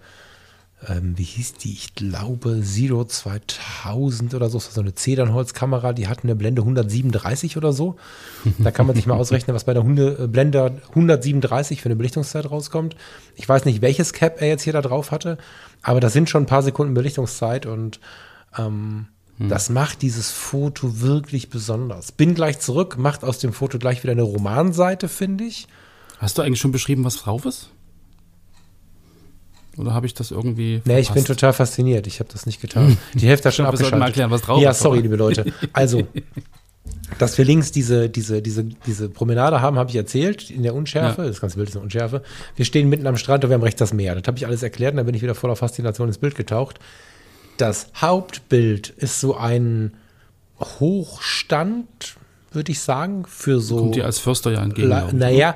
ähm, 0.89 1.17
wie 1.17 1.23
hieß 1.23 1.55
die? 1.55 1.73
Ich 1.73 1.95
glaube 1.95 2.61
Zero 2.63 3.05
2000 3.05 4.35
oder 4.35 4.51
so, 4.51 4.59
so 4.59 4.81
eine 4.81 4.95
Zedernholzkamera, 4.95 5.93
die 5.93 6.09
hat 6.09 6.25
eine 6.25 6.35
Blende 6.35 6.63
137 6.63 7.57
oder 7.57 7.73
so. 7.73 7.97
Da 8.59 8.71
kann 8.71 8.87
man 8.87 8.97
sich 8.97 9.07
mal 9.07 9.15
ausrechnen, 9.19 9.55
was 9.55 9.65
bei 9.65 9.75
der 9.75 9.85
Hunde, 9.85 10.19
äh, 10.25 10.27
Blende 10.27 10.81
137 10.89 11.81
für 11.81 11.87
eine 11.87 11.97
Belichtungszeit 11.97 12.51
rauskommt. 12.51 12.97
Ich 13.37 13.49
weiß 13.49 13.65
nicht, 13.65 13.83
welches 13.83 14.13
Cap 14.13 14.41
er 14.41 14.49
jetzt 14.49 14.63
hier 14.63 14.73
da 14.73 14.83
drauf 14.83 15.11
hatte, 15.11 15.39
aber 15.83 16.01
das 16.01 16.13
sind 16.13 16.29
schon 16.29 16.45
ein 16.45 16.47
paar 16.47 16.63
Sekunden 16.63 16.95
Belichtungszeit 16.95 17.67
und 17.67 18.01
ähm, 18.59 19.07
hm. 19.39 19.49
das 19.49 19.71
macht 19.71 20.03
dieses 20.03 20.31
Foto 20.31 21.01
wirklich 21.01 21.49
besonders. 21.51 22.13
Bin 22.13 22.35
gleich 22.35 22.59
zurück, 22.59 22.99
macht 22.99 23.25
aus 23.25 23.39
dem 23.39 23.53
Foto 23.53 23.79
gleich 23.79 24.03
wieder 24.03 24.13
eine 24.13 24.23
Romanseite, 24.23 25.09
finde 25.09 25.45
ich. 25.45 25.69
Hast 26.19 26.39
du 26.39 26.43
eigentlich 26.43 26.61
schon 26.61 26.73
beschrieben, 26.73 27.05
was 27.05 27.17
drauf 27.17 27.45
ist? 27.45 27.72
Oder 29.77 29.95
habe 29.95 30.07
ich 30.07 30.15
das 30.15 30.31
irgendwie. 30.31 30.77
Verpasst? 30.77 30.87
Nee, 30.87 31.01
ich 31.01 31.11
bin 31.11 31.25
total 31.25 31.53
fasziniert. 31.53 32.07
Ich 32.07 32.21
habe 32.21 32.31
das 32.33 32.47
nicht 32.47 32.61
getan. 32.61 32.99
Die 33.15 33.27
Hälfte 33.27 33.49
hat 33.49 33.55
schon 33.57 33.67
abgeschaltet. 33.67 33.99
Mal 33.99 34.07
erklären, 34.07 34.31
was 34.31 34.43
drauf 34.43 34.61
ja, 34.61 34.75
sorry, 34.75 35.01
liebe 35.01 35.17
Leute. 35.17 35.47
Also, 35.73 36.07
dass 37.19 37.39
wir 37.39 37.45
links 37.45 37.73
diese, 37.73 38.09
diese, 38.09 38.43
diese, 38.43 38.65
diese 38.65 39.09
Promenade 39.09 39.61
haben, 39.61 39.79
habe 39.79 39.91
ich 39.91 39.97
erzählt, 39.97 40.51
in 40.51 40.63
der 40.63 40.75
Unschärfe. 40.75 41.23
Ja. 41.23 41.29
Das 41.29 41.41
ganze 41.41 41.57
Bild 41.57 41.69
ist 41.71 41.77
in 41.77 41.83
Unschärfe. 41.83 42.23
Wir 42.57 42.65
stehen 42.65 42.89
mitten 42.89 43.07
am 43.07 43.17
Strand 43.17 43.45
und 43.45 43.51
wir 43.51 43.55
haben 43.55 43.63
rechts 43.63 43.79
das 43.79 43.93
Meer. 43.93 44.15
Das 44.15 44.27
habe 44.27 44.37
ich 44.37 44.47
alles 44.47 44.63
erklärt 44.63 44.93
und 44.93 44.99
dann 44.99 45.07
bin 45.07 45.15
ich 45.15 45.23
wieder 45.23 45.35
voller 45.35 45.57
Faszination 45.57 46.09
ins 46.09 46.19
Bild 46.19 46.35
getaucht. 46.35 46.79
Das 47.57 47.89
Hauptbild 47.97 48.91
ist 48.91 49.21
so 49.21 49.37
ein 49.37 49.93
Hochstand, 50.59 52.17
würde 52.55 52.73
ich 52.73 52.81
sagen, 52.81 53.25
für 53.27 53.61
so. 53.61 53.77
Kommt 53.77 53.97
dir 53.97 54.05
als 54.05 54.19
Förster 54.19 54.51
ja 54.51 54.63
entgegen. 54.63 54.89
naja, 55.13 55.55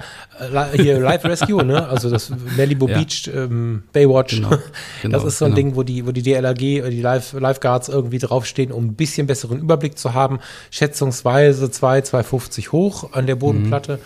hier 0.75 1.00
Live 1.00 1.25
Rescue, 1.25 1.64
ne? 1.64 1.87
Also 1.88 2.10
das 2.10 2.32
Malibu 2.56 2.88
ja. 2.88 2.98
Beach, 2.98 3.31
ähm, 3.34 3.82
Baywatch. 3.93 4.37
Genau, 4.37 4.50
genau, 5.02 5.16
das 5.16 5.25
ist 5.25 5.38
so 5.38 5.44
ein 5.44 5.54
genau. 5.54 5.69
Ding, 5.69 5.76
wo 5.76 5.82
die, 5.82 6.06
wo 6.06 6.12
die 6.12 6.22
DLRG, 6.22 6.62
äh, 6.62 6.90
die 6.90 7.02
Live, 7.02 7.32
Lifeguards 7.32 7.88
irgendwie 7.88 8.19
draufstehen, 8.19 8.72
um 8.72 8.87
ein 8.87 8.94
bisschen 8.94 9.26
besseren 9.26 9.58
Überblick 9.58 9.98
zu 9.98 10.14
haben. 10.14 10.40
Schätzungsweise 10.70 11.70
2, 11.70 12.00
2,50 12.00 12.72
hoch 12.72 13.12
an 13.12 13.26
der 13.26 13.37
Bodenplatte. 13.37 13.96
Mhm. 13.96 14.00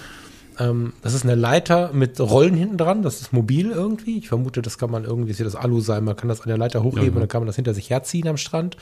Ähm, 0.61 0.93
das 1.03 1.15
ist 1.15 1.25
eine 1.25 1.35
Leiter 1.35 1.91
mit 1.93 2.21
Rollen 2.21 2.55
hinten 2.55 2.77
dran. 2.77 3.03
Das 3.03 3.21
ist 3.21 3.33
mobil 3.33 3.71
irgendwie. 3.71 4.19
Ich 4.19 4.29
vermute, 4.29 4.63
das 4.63 4.79
kann 4.79 4.91
man 4.91 5.05
irgendwie, 5.05 5.31
das 5.31 5.39
hier 5.39 5.45
das 5.45 5.57
Alu 5.57 5.81
sein. 5.81 6.05
Man 6.05 6.17
kann 6.17 6.29
das 6.29 6.43
an 6.43 6.49
der 6.49 6.59
Leiter 6.59 6.83
hochheben 6.83 7.07
ja, 7.07 7.13
und 7.13 7.21
dann 7.21 7.29
kann 7.29 7.41
man 7.41 7.47
das 7.47 7.57
hinter 7.57 7.75
sich 7.75 7.91
herziehen 7.91 8.29
am 8.29 8.37
Strand. 8.37 8.77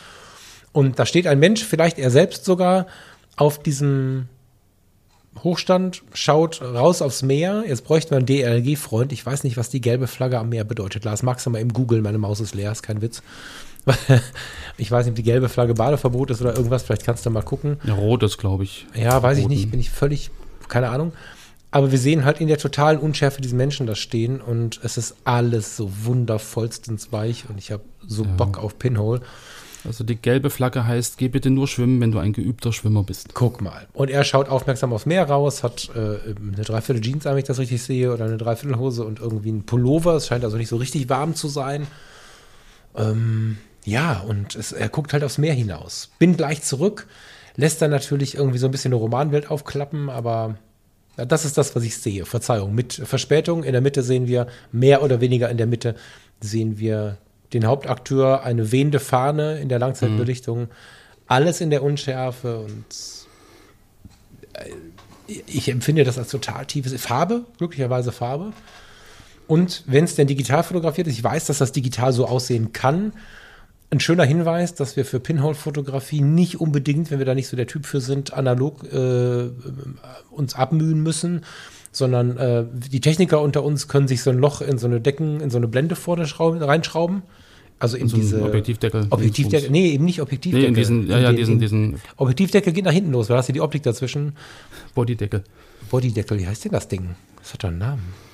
Und 0.72 0.98
da 0.98 1.06
steht 1.06 1.26
ein 1.26 1.38
Mensch, 1.38 1.64
vielleicht 1.64 1.98
er 1.98 2.10
selbst 2.10 2.44
sogar, 2.44 2.86
auf 3.38 3.58
diesem 3.58 4.28
Hochstand, 5.42 6.02
schaut 6.12 6.60
raus 6.62 7.02
aufs 7.02 7.22
Meer. 7.22 7.64
Jetzt 7.66 7.84
bräuchten 7.84 8.10
wir 8.10 8.18
einen 8.18 8.26
DLG-Freund. 8.26 9.12
Ich 9.12 9.24
weiß 9.24 9.44
nicht, 9.44 9.56
was 9.56 9.70
die 9.70 9.80
gelbe 9.80 10.06
Flagge 10.06 10.38
am 10.38 10.48
Meer 10.48 10.64
bedeutet. 10.64 11.04
Lars, 11.04 11.22
magst 11.22 11.46
du 11.46 11.50
mal 11.50 11.60
im 11.60 11.72
Google? 11.72 12.02
Meine 12.02 12.18
Maus 12.18 12.40
ist 12.40 12.54
leer, 12.54 12.72
ist 12.72 12.82
kein 12.82 13.00
Witz. 13.00 13.22
ich 14.76 14.90
weiß 14.90 15.06
nicht, 15.06 15.12
ob 15.12 15.16
die 15.16 15.22
gelbe 15.22 15.48
Flagge 15.48 15.74
Badeverbot 15.74 16.30
ist 16.30 16.40
oder 16.40 16.56
irgendwas. 16.56 16.82
Vielleicht 16.82 17.04
kannst 17.04 17.24
du 17.24 17.30
mal 17.30 17.42
gucken. 17.42 17.78
Ja, 17.84 17.94
rot 17.94 18.22
ist, 18.22 18.38
glaube 18.38 18.64
ich. 18.64 18.86
Ja, 18.94 19.22
weiß 19.22 19.38
ich 19.38 19.48
nicht. 19.48 19.70
Bin 19.70 19.80
ich 19.80 19.90
völlig, 19.90 20.30
keine 20.68 20.90
Ahnung. 20.90 21.12
Aber 21.70 21.92
wir 21.92 21.98
sehen 21.98 22.24
halt 22.24 22.40
in 22.40 22.48
der 22.48 22.58
totalen 22.58 22.98
Unschärfe 22.98 23.42
diesen 23.42 23.58
Menschen 23.58 23.86
da 23.86 23.94
stehen 23.94 24.40
und 24.40 24.80
es 24.82 24.96
ist 24.96 25.16
alles 25.24 25.76
so 25.76 25.90
wundervollstens 26.04 27.12
weich 27.12 27.44
und 27.48 27.58
ich 27.58 27.70
habe 27.70 27.82
so 28.06 28.24
ja. 28.24 28.30
Bock 28.30 28.58
auf 28.58 28.78
Pinhole. 28.78 29.20
Also 29.84 30.04
die 30.04 30.16
gelbe 30.16 30.50
Flagge 30.50 30.86
heißt, 30.86 31.18
geh 31.18 31.28
bitte 31.28 31.50
nur 31.50 31.68
schwimmen, 31.68 32.00
wenn 32.00 32.10
du 32.10 32.18
ein 32.18 32.32
geübter 32.32 32.72
Schwimmer 32.72 33.02
bist. 33.02 33.34
Guck 33.34 33.60
mal. 33.60 33.86
Und 33.92 34.10
er 34.10 34.24
schaut 34.24 34.48
aufmerksam 34.48 34.92
aufs 34.92 35.06
Meer 35.06 35.28
raus, 35.28 35.62
hat 35.62 35.90
äh, 35.94 35.98
eine 35.98 36.64
Dreiviertel 36.64 37.02
Jeans, 37.02 37.24
wenn 37.24 37.38
ich 37.38 37.44
das 37.44 37.58
richtig 37.58 37.82
sehe, 37.82 38.12
oder 38.12 38.24
eine 38.24 38.38
Dreiviertelhose 38.38 39.04
und 39.04 39.20
irgendwie 39.20 39.52
ein 39.52 39.64
Pullover. 39.64 40.16
Es 40.16 40.26
scheint 40.26 40.44
also 40.44 40.56
nicht 40.56 40.68
so 40.68 40.76
richtig 40.76 41.08
warm 41.08 41.34
zu 41.34 41.48
sein. 41.48 41.86
Ähm, 42.96 43.58
ja, 43.84 44.20
und 44.20 44.56
es, 44.56 44.72
er 44.72 44.88
guckt 44.88 45.12
halt 45.12 45.24
aufs 45.24 45.38
Meer 45.38 45.54
hinaus. 45.54 46.10
Bin 46.18 46.36
gleich 46.36 46.62
zurück, 46.62 47.06
lässt 47.56 47.80
dann 47.80 47.90
natürlich 47.90 48.34
irgendwie 48.34 48.58
so 48.58 48.66
ein 48.66 48.72
bisschen 48.72 48.92
eine 48.92 49.00
Romanwelt 49.00 49.50
aufklappen, 49.50 50.10
aber 50.10 50.58
ja, 51.16 51.24
das 51.24 51.44
ist 51.44 51.56
das, 51.56 51.74
was 51.74 51.84
ich 51.84 51.96
sehe. 51.96 52.26
Verzeihung. 52.26 52.74
Mit 52.74 52.92
Verspätung. 52.92 53.64
In 53.64 53.72
der 53.72 53.80
Mitte 53.80 54.02
sehen 54.02 54.28
wir, 54.28 54.46
mehr 54.72 55.02
oder 55.02 55.20
weniger 55.20 55.48
in 55.50 55.56
der 55.56 55.66
Mitte, 55.66 55.94
sehen 56.40 56.78
wir 56.78 57.18
den 57.52 57.66
Hauptakteur, 57.66 58.42
eine 58.42 58.72
wehende 58.72 59.00
Fahne 59.00 59.58
in 59.60 59.68
der 59.68 59.78
Langzeitbelichtung, 59.78 60.62
mhm. 60.62 60.68
alles 61.26 61.60
in 61.60 61.70
der 61.70 61.82
Unschärfe 61.82 62.60
und 62.60 62.84
äh, 64.54 64.70
ich 65.46 65.68
empfinde 65.68 66.04
das 66.04 66.18
als 66.18 66.30
total 66.30 66.64
tiefes 66.64 66.98
Farbe, 67.00 67.44
glücklicherweise 67.58 68.12
Farbe. 68.12 68.52
Und 69.46 69.82
wenn 69.86 70.04
es 70.04 70.14
denn 70.14 70.26
digital 70.26 70.62
fotografiert 70.62 71.06
ist, 71.06 71.14
ich 71.14 71.24
weiß, 71.24 71.46
dass 71.46 71.58
das 71.58 71.72
digital 71.72 72.12
so 72.12 72.26
aussehen 72.26 72.72
kann. 72.72 73.12
Ein 73.90 74.00
schöner 74.00 74.24
Hinweis, 74.24 74.74
dass 74.74 74.96
wir 74.96 75.06
für 75.06 75.18
Pinhole-Fotografie 75.18 76.20
nicht 76.20 76.60
unbedingt, 76.60 77.10
wenn 77.10 77.18
wir 77.20 77.26
da 77.26 77.34
nicht 77.34 77.48
so 77.48 77.56
der 77.56 77.66
Typ 77.66 77.86
für 77.86 78.02
sind, 78.02 78.34
analog 78.34 78.84
äh, 78.92 79.48
uns 80.30 80.54
abmühen 80.54 81.02
müssen, 81.02 81.42
sondern 81.90 82.36
äh, 82.36 82.64
die 82.70 83.00
Techniker 83.00 83.40
unter 83.40 83.64
uns 83.64 83.88
können 83.88 84.06
sich 84.06 84.22
so 84.22 84.28
ein 84.28 84.36
Loch 84.36 84.60
in 84.60 84.76
so 84.76 84.86
eine 84.86 85.00
Decken, 85.00 85.40
in 85.40 85.48
so 85.48 85.56
eine 85.56 85.68
Blende 85.68 85.96
vorne 85.96 86.26
reinschrauben 86.38 87.22
Also 87.78 87.96
in, 87.96 88.08
so 88.08 88.18
diese 88.18 88.42
Objektivdeckel. 88.42 89.06
Objektivdeckel. 89.08 89.70
Nee, 89.70 89.92
eben 89.92 90.04
nicht 90.04 90.20
Objektivdeckel. 90.20 90.64
Nee, 90.64 90.68
in 90.68 90.74
diesen, 90.74 91.08
ja, 91.08 91.18
ja, 91.18 91.32
diesen, 91.32 91.58
diesen. 91.58 91.98
Objektivdeckel 92.16 92.74
geht 92.74 92.84
nach 92.84 92.92
hinten 92.92 93.12
los, 93.12 93.30
weil 93.30 93.38
hast 93.38 93.48
du 93.48 93.54
die 93.54 93.62
Optik 93.62 93.84
dazwischen. 93.84 94.34
Bodydeckel. 94.94 95.44
Bodydeckel, 95.90 96.38
wie 96.38 96.46
heißt 96.46 96.66
denn 96.66 96.72
das 96.72 96.88
Ding? 96.88 97.16
Das 97.38 97.54
hat 97.54 97.64
doch 97.64 97.70
einen 97.70 97.78
Namen. 97.78 98.27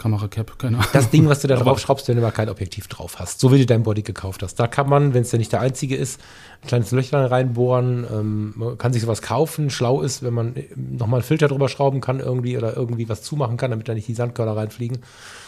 Kameracap, 0.00 0.58
keine 0.58 0.78
Ahnung. 0.78 0.88
Das 0.94 1.10
Ding, 1.10 1.28
was 1.28 1.40
du 1.40 1.48
da 1.48 1.56
drauf 1.56 1.78
schraubst, 1.78 2.08
wenn 2.08 2.16
du 2.16 2.22
mal 2.22 2.30
kein 2.30 2.48
Objektiv 2.48 2.88
drauf 2.88 3.18
hast. 3.18 3.38
So 3.38 3.52
wie 3.52 3.58
du 3.58 3.66
dein 3.66 3.82
Body 3.82 4.00
gekauft 4.00 4.42
hast. 4.42 4.54
Da 4.54 4.66
kann 4.66 4.88
man, 4.88 5.12
wenn 5.12 5.22
es 5.22 5.32
ja 5.32 5.38
nicht 5.38 5.52
der 5.52 5.60
einzige 5.60 5.94
ist, 5.94 6.20
ein 6.62 6.68
kleines 6.68 6.90
Löchlein 6.90 7.26
reinbohren. 7.26 8.06
Ähm, 8.10 8.54
man 8.56 8.78
kann 8.78 8.94
sich 8.94 9.02
sowas 9.02 9.20
kaufen. 9.20 9.68
Schlau 9.68 10.00
ist, 10.00 10.22
wenn 10.22 10.32
man 10.32 10.54
nochmal 10.74 11.20
einen 11.20 11.26
Filter 11.26 11.48
drüber 11.48 11.68
schrauben 11.68 12.00
kann 12.00 12.18
irgendwie 12.18 12.56
oder 12.56 12.74
irgendwie 12.74 13.10
was 13.10 13.22
zumachen 13.22 13.58
kann, 13.58 13.70
damit 13.70 13.88
da 13.88 13.94
nicht 13.94 14.08
die 14.08 14.14
Sandkörner 14.14 14.56
reinfliegen. 14.56 15.00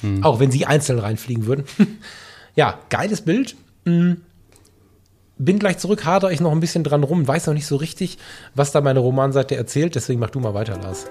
Hm. 0.02 0.22
Auch 0.22 0.38
wenn 0.38 0.50
sie 0.50 0.66
einzeln 0.66 0.98
reinfliegen 0.98 1.46
würden. 1.46 1.64
ja, 2.54 2.78
geiles 2.90 3.22
Bild. 3.22 3.56
Hm. 3.86 4.20
Bin 5.38 5.58
gleich 5.60 5.78
zurück, 5.78 6.04
hadere 6.04 6.30
ich 6.30 6.40
noch 6.40 6.52
ein 6.52 6.60
bisschen 6.60 6.84
dran 6.84 7.04
rum, 7.04 7.26
weiß 7.26 7.46
noch 7.46 7.54
nicht 7.54 7.66
so 7.66 7.76
richtig, 7.76 8.18
was 8.54 8.70
da 8.70 8.82
meine 8.82 9.00
Romanseite 9.00 9.56
erzählt. 9.56 9.94
Deswegen 9.94 10.20
mach 10.20 10.30
du 10.30 10.40
mal 10.40 10.52
weiter, 10.52 10.76
Lars. 10.76 11.06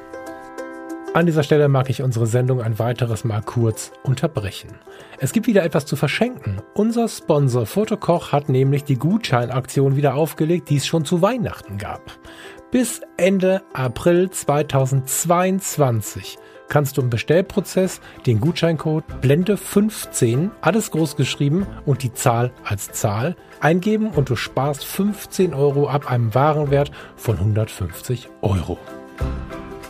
An 1.13 1.25
dieser 1.25 1.43
Stelle 1.43 1.67
mag 1.67 1.89
ich 1.89 2.01
unsere 2.01 2.25
Sendung 2.25 2.61
ein 2.61 2.79
weiteres 2.79 3.25
Mal 3.25 3.41
kurz 3.41 3.91
unterbrechen. 4.03 4.69
Es 5.19 5.33
gibt 5.33 5.45
wieder 5.45 5.63
etwas 5.63 5.85
zu 5.85 5.97
verschenken. 5.97 6.61
Unser 6.73 7.09
Sponsor 7.09 7.65
Fotokoch 7.65 8.31
hat 8.31 8.47
nämlich 8.47 8.85
die 8.85 8.95
Gutscheinaktion 8.95 9.97
wieder 9.97 10.15
aufgelegt, 10.15 10.69
die 10.69 10.77
es 10.77 10.87
schon 10.87 11.03
zu 11.03 11.21
Weihnachten 11.21 11.77
gab. 11.77 12.17
Bis 12.71 13.01
Ende 13.17 13.61
April 13.73 14.29
2022 14.29 16.37
kannst 16.69 16.95
du 16.95 17.01
im 17.01 17.09
Bestellprozess 17.09 17.99
den 18.25 18.39
Gutscheincode 18.39 19.03
Blende 19.19 19.57
15, 19.57 20.51
alles 20.61 20.91
groß 20.91 21.17
geschrieben 21.17 21.67
und 21.85 22.03
die 22.03 22.13
Zahl 22.13 22.53
als 22.63 22.93
Zahl 22.93 23.35
eingeben 23.59 24.11
und 24.11 24.29
du 24.29 24.37
sparst 24.37 24.85
15 24.85 25.53
Euro 25.53 25.89
ab 25.89 26.09
einem 26.09 26.33
Warenwert 26.33 26.91
von 27.17 27.35
150 27.35 28.29
Euro. 28.41 28.79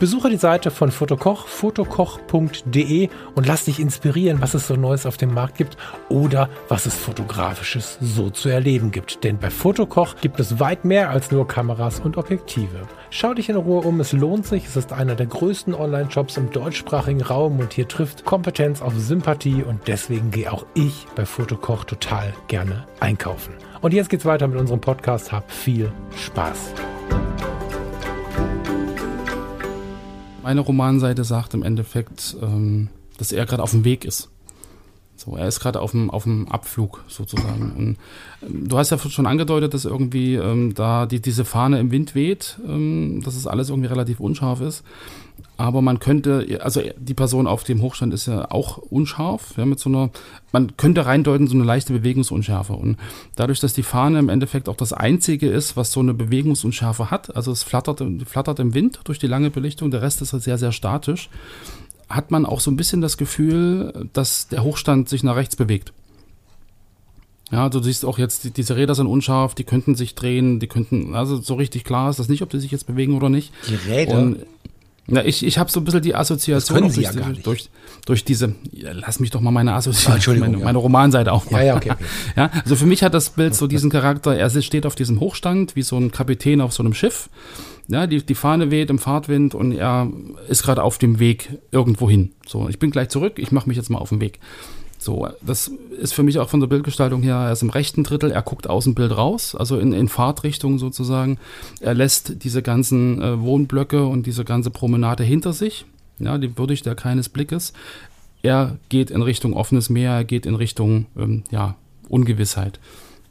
Besuche 0.02 0.30
die 0.30 0.36
Seite 0.36 0.72
von 0.72 0.90
Fotokoch, 0.90 1.46
fotokoch.de 1.46 3.08
und 3.36 3.46
lass 3.46 3.66
dich 3.66 3.78
inspirieren, 3.78 4.40
was 4.40 4.52
es 4.54 4.66
so 4.66 4.74
Neues 4.74 5.06
auf 5.06 5.16
dem 5.16 5.32
Markt 5.32 5.58
gibt 5.58 5.76
oder 6.08 6.48
was 6.66 6.86
es 6.86 6.96
fotografisches 6.96 7.98
so 8.00 8.28
zu 8.28 8.48
erleben 8.48 8.90
gibt. 8.90 9.22
Denn 9.22 9.38
bei 9.38 9.48
Fotokoch 9.48 10.16
gibt 10.20 10.40
es 10.40 10.58
weit 10.58 10.84
mehr 10.84 11.10
als 11.10 11.30
nur 11.30 11.46
Kameras 11.46 12.00
und 12.00 12.16
Objektive. 12.16 12.88
Schau 13.10 13.32
dich 13.32 13.48
in 13.48 13.54
Ruhe 13.54 13.82
um, 13.82 14.00
es 14.00 14.12
lohnt 14.12 14.44
sich. 14.44 14.66
Es 14.66 14.74
ist 14.74 14.92
einer 14.92 15.14
der 15.14 15.26
größten 15.26 15.72
Online-Shops 15.72 16.36
im 16.36 16.50
deutschsprachigen 16.50 17.22
Raum 17.22 17.60
und 17.60 17.72
hier 17.72 17.86
trifft 17.86 18.24
Kompetenz 18.24 18.82
auf 18.82 18.94
Sympathie 18.96 19.62
und 19.62 19.86
deswegen 19.86 20.32
gehe 20.32 20.52
auch 20.52 20.66
ich 20.74 21.06
bei 21.14 21.24
Fotokoch 21.24 21.84
total 21.84 22.34
gerne 22.48 22.88
einkaufen. 22.98 23.54
Und 23.80 23.94
jetzt 23.94 24.10
geht's 24.10 24.24
weiter 24.24 24.48
mit 24.48 24.58
unserem 24.58 24.80
Podcast. 24.80 25.30
Hab 25.30 25.48
viel 25.48 25.92
Spaß. 26.16 26.72
Meine 30.42 30.60
Romanseite 30.60 31.24
sagt 31.24 31.54
im 31.54 31.62
Endeffekt, 31.62 32.36
ähm, 32.42 32.88
dass 33.18 33.32
er 33.32 33.46
gerade 33.46 33.62
auf 33.62 33.70
dem 33.70 33.84
Weg 33.84 34.04
ist. 34.04 34.28
So, 35.14 35.36
er 35.36 35.46
ist 35.46 35.60
gerade 35.60 35.80
auf 35.80 35.92
dem, 35.92 36.10
auf 36.10 36.24
dem 36.24 36.48
Abflug 36.48 37.04
sozusagen. 37.06 37.72
Und 37.76 37.96
ähm, 38.48 38.68
du 38.68 38.76
hast 38.76 38.90
ja 38.90 38.98
schon 38.98 39.26
angedeutet, 39.26 39.72
dass 39.72 39.84
irgendwie 39.84 40.34
ähm, 40.34 40.74
da 40.74 41.06
die, 41.06 41.20
diese 41.20 41.44
Fahne 41.44 41.78
im 41.78 41.92
Wind 41.92 42.14
weht, 42.16 42.58
ähm, 42.66 43.22
dass 43.24 43.36
es 43.36 43.46
alles 43.46 43.68
irgendwie 43.68 43.88
relativ 43.88 44.18
unscharf 44.18 44.60
ist. 44.60 44.82
Aber 45.62 45.80
man 45.80 46.00
könnte, 46.00 46.58
also 46.60 46.82
die 46.98 47.14
Person 47.14 47.46
auf 47.46 47.62
dem 47.62 47.82
Hochstand 47.82 48.12
ist 48.12 48.26
ja 48.26 48.50
auch 48.50 48.78
unscharf, 48.78 49.54
ja, 49.56 49.64
mit 49.64 49.78
so 49.78 49.90
einer, 49.90 50.10
man 50.50 50.76
könnte 50.76 51.06
reindeuten, 51.06 51.46
so 51.46 51.54
eine 51.54 51.62
leichte 51.62 51.92
Bewegungsunschärfe. 51.92 52.72
Und 52.72 52.96
dadurch, 53.36 53.60
dass 53.60 53.72
die 53.72 53.84
Fahne 53.84 54.18
im 54.18 54.28
Endeffekt 54.28 54.68
auch 54.68 54.74
das 54.74 54.92
einzige 54.92 55.48
ist, 55.48 55.76
was 55.76 55.92
so 55.92 56.00
eine 56.00 56.14
Bewegungsunschärfe 56.14 57.12
hat, 57.12 57.36
also 57.36 57.52
es 57.52 57.62
flattert, 57.62 58.02
flattert 58.26 58.58
im 58.58 58.74
Wind 58.74 59.02
durch 59.04 59.20
die 59.20 59.28
lange 59.28 59.50
Belichtung, 59.50 59.92
der 59.92 60.02
Rest 60.02 60.20
ist 60.20 60.32
halt 60.32 60.42
sehr, 60.42 60.58
sehr 60.58 60.72
statisch, 60.72 61.30
hat 62.08 62.32
man 62.32 62.44
auch 62.44 62.58
so 62.58 62.72
ein 62.72 62.76
bisschen 62.76 63.00
das 63.00 63.16
Gefühl, 63.16 64.08
dass 64.14 64.48
der 64.48 64.64
Hochstand 64.64 65.08
sich 65.08 65.22
nach 65.22 65.36
rechts 65.36 65.54
bewegt. 65.54 65.92
Ja, 67.52 67.68
du 67.68 67.80
siehst 67.80 68.04
auch 68.04 68.18
jetzt, 68.18 68.56
diese 68.56 68.74
Räder 68.74 68.96
sind 68.96 69.06
unscharf, 69.06 69.54
die 69.54 69.62
könnten 69.62 69.94
sich 69.94 70.16
drehen, 70.16 70.58
die 70.58 70.66
könnten, 70.66 71.14
also 71.14 71.40
so 71.40 71.54
richtig 71.54 71.84
klar 71.84 72.10
ist 72.10 72.18
das 72.18 72.28
nicht, 72.28 72.42
ob 72.42 72.50
die 72.50 72.58
sich 72.58 72.72
jetzt 72.72 72.88
bewegen 72.88 73.14
oder 73.14 73.28
nicht. 73.28 73.52
Die 73.68 73.76
Räder? 73.76 74.18
Und 74.18 74.38
ja, 75.08 75.22
ich, 75.24 75.44
ich 75.44 75.58
habe 75.58 75.70
so 75.70 75.80
ein 75.80 75.84
bisschen 75.84 76.02
die 76.02 76.14
Assoziation 76.14 76.82
durch, 76.82 76.96
ja 76.96 77.10
durch, 77.42 77.70
durch, 78.06 78.24
diese, 78.24 78.54
ja, 78.70 78.92
lass 78.92 79.18
mich 79.18 79.30
doch 79.30 79.40
mal 79.40 79.50
meine 79.50 79.74
Assoziation, 79.74 80.38
meine, 80.38 80.58
ja. 80.58 80.64
meine 80.64 80.78
Romanseite 80.78 81.32
aufmachen. 81.32 81.58
Ja, 81.58 81.72
ja, 81.72 81.76
okay, 81.76 81.90
okay. 81.90 82.04
ja, 82.36 82.50
also 82.62 82.76
für 82.76 82.86
mich 82.86 83.02
hat 83.02 83.12
das 83.12 83.30
Bild 83.30 83.54
so 83.54 83.66
diesen 83.66 83.90
Charakter, 83.90 84.36
er 84.36 84.48
steht 84.62 84.86
auf 84.86 84.94
diesem 84.94 85.18
Hochstand, 85.18 85.74
wie 85.74 85.82
so 85.82 85.98
ein 85.98 86.12
Kapitän 86.12 86.60
auf 86.60 86.72
so 86.72 86.82
einem 86.82 86.94
Schiff. 86.94 87.28
Ja, 87.88 88.06
die, 88.06 88.24
die 88.24 88.34
Fahne 88.36 88.70
weht 88.70 88.90
im 88.90 89.00
Fahrtwind 89.00 89.56
und 89.56 89.72
er 89.72 90.08
ist 90.48 90.62
gerade 90.62 90.82
auf 90.84 90.98
dem 90.98 91.18
Weg 91.18 91.58
irgendwo 91.72 92.08
hin. 92.08 92.30
So, 92.46 92.68
ich 92.68 92.78
bin 92.78 92.92
gleich 92.92 93.08
zurück, 93.08 93.34
ich 93.38 93.50
mache 93.50 93.68
mich 93.68 93.76
jetzt 93.76 93.90
mal 93.90 93.98
auf 93.98 94.10
den 94.10 94.20
Weg. 94.20 94.38
So, 95.02 95.28
das 95.44 95.66
ist 95.98 96.14
für 96.14 96.22
mich 96.22 96.38
auch 96.38 96.48
von 96.48 96.60
der 96.60 96.68
Bildgestaltung 96.68 97.22
her, 97.22 97.34
er 97.34 97.50
ist 97.52 97.62
im 97.62 97.70
rechten 97.70 98.04
Drittel, 98.04 98.30
er 98.30 98.42
guckt 98.42 98.70
aus 98.70 98.84
dem 98.84 98.94
Bild 98.94 99.16
raus, 99.16 99.56
also 99.56 99.76
in, 99.76 99.92
in 99.92 100.06
Fahrtrichtung 100.06 100.78
sozusagen. 100.78 101.38
Er 101.80 101.94
lässt 101.94 102.44
diese 102.44 102.62
ganzen 102.62 103.20
äh, 103.20 103.40
Wohnblöcke 103.40 104.06
und 104.06 104.26
diese 104.26 104.44
ganze 104.44 104.70
Promenade 104.70 105.24
hinter 105.24 105.52
sich, 105.54 105.86
ja, 106.20 106.38
die 106.38 106.56
würdigt 106.56 106.86
er 106.86 106.94
keines 106.94 107.28
Blickes. 107.28 107.72
Er 108.42 108.76
geht 108.90 109.10
in 109.10 109.22
Richtung 109.22 109.54
offenes 109.54 109.90
Meer, 109.90 110.12
er 110.12 110.24
geht 110.24 110.46
in 110.46 110.54
Richtung, 110.54 111.06
ähm, 111.18 111.42
ja, 111.50 111.74
Ungewissheit. 112.08 112.78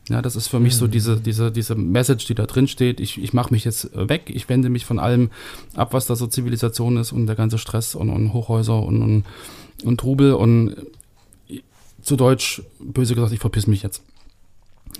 Ja, 0.10 0.22
das 0.22 0.36
ist 0.36 0.50
für 0.50 0.60
mich 0.60 0.76
so 0.76 0.88
mhm. 0.88 0.92
diese, 0.92 1.22
diese, 1.22 1.54
diese 1.54 1.76
Message, 1.76 2.26
die 2.26 2.36
da 2.36 2.48
drin 2.48 2.68
steht. 2.68 3.00
Ich, 3.00 3.18
ich 3.22 3.32
mache 3.32 3.54
mich 3.54 3.64
jetzt 3.64 3.92
weg, 3.94 4.24
ich 4.26 4.50
wende 4.50 4.68
mich 4.70 4.84
von 4.84 5.00
allem 5.00 5.30
ab, 5.74 5.94
was 5.94 6.06
da 6.06 6.18
so 6.18 6.28
Zivilisation 6.28 6.98
ist 6.98 7.14
und 7.14 7.28
der 7.28 7.38
ganze 7.38 7.58
Stress 7.58 7.96
und, 7.96 8.10
und 8.10 8.34
Hochhäuser 8.34 8.84
und, 8.84 9.02
und, 9.02 9.24
und 9.86 10.00
Trubel 10.02 10.34
und 10.34 10.76
zu 12.02 12.16
Deutsch, 12.16 12.62
böse 12.80 13.16
gesagt, 13.16 13.34
ich 13.34 13.40
verpiss 13.40 13.68
mich 13.68 13.84
jetzt. 13.84 14.02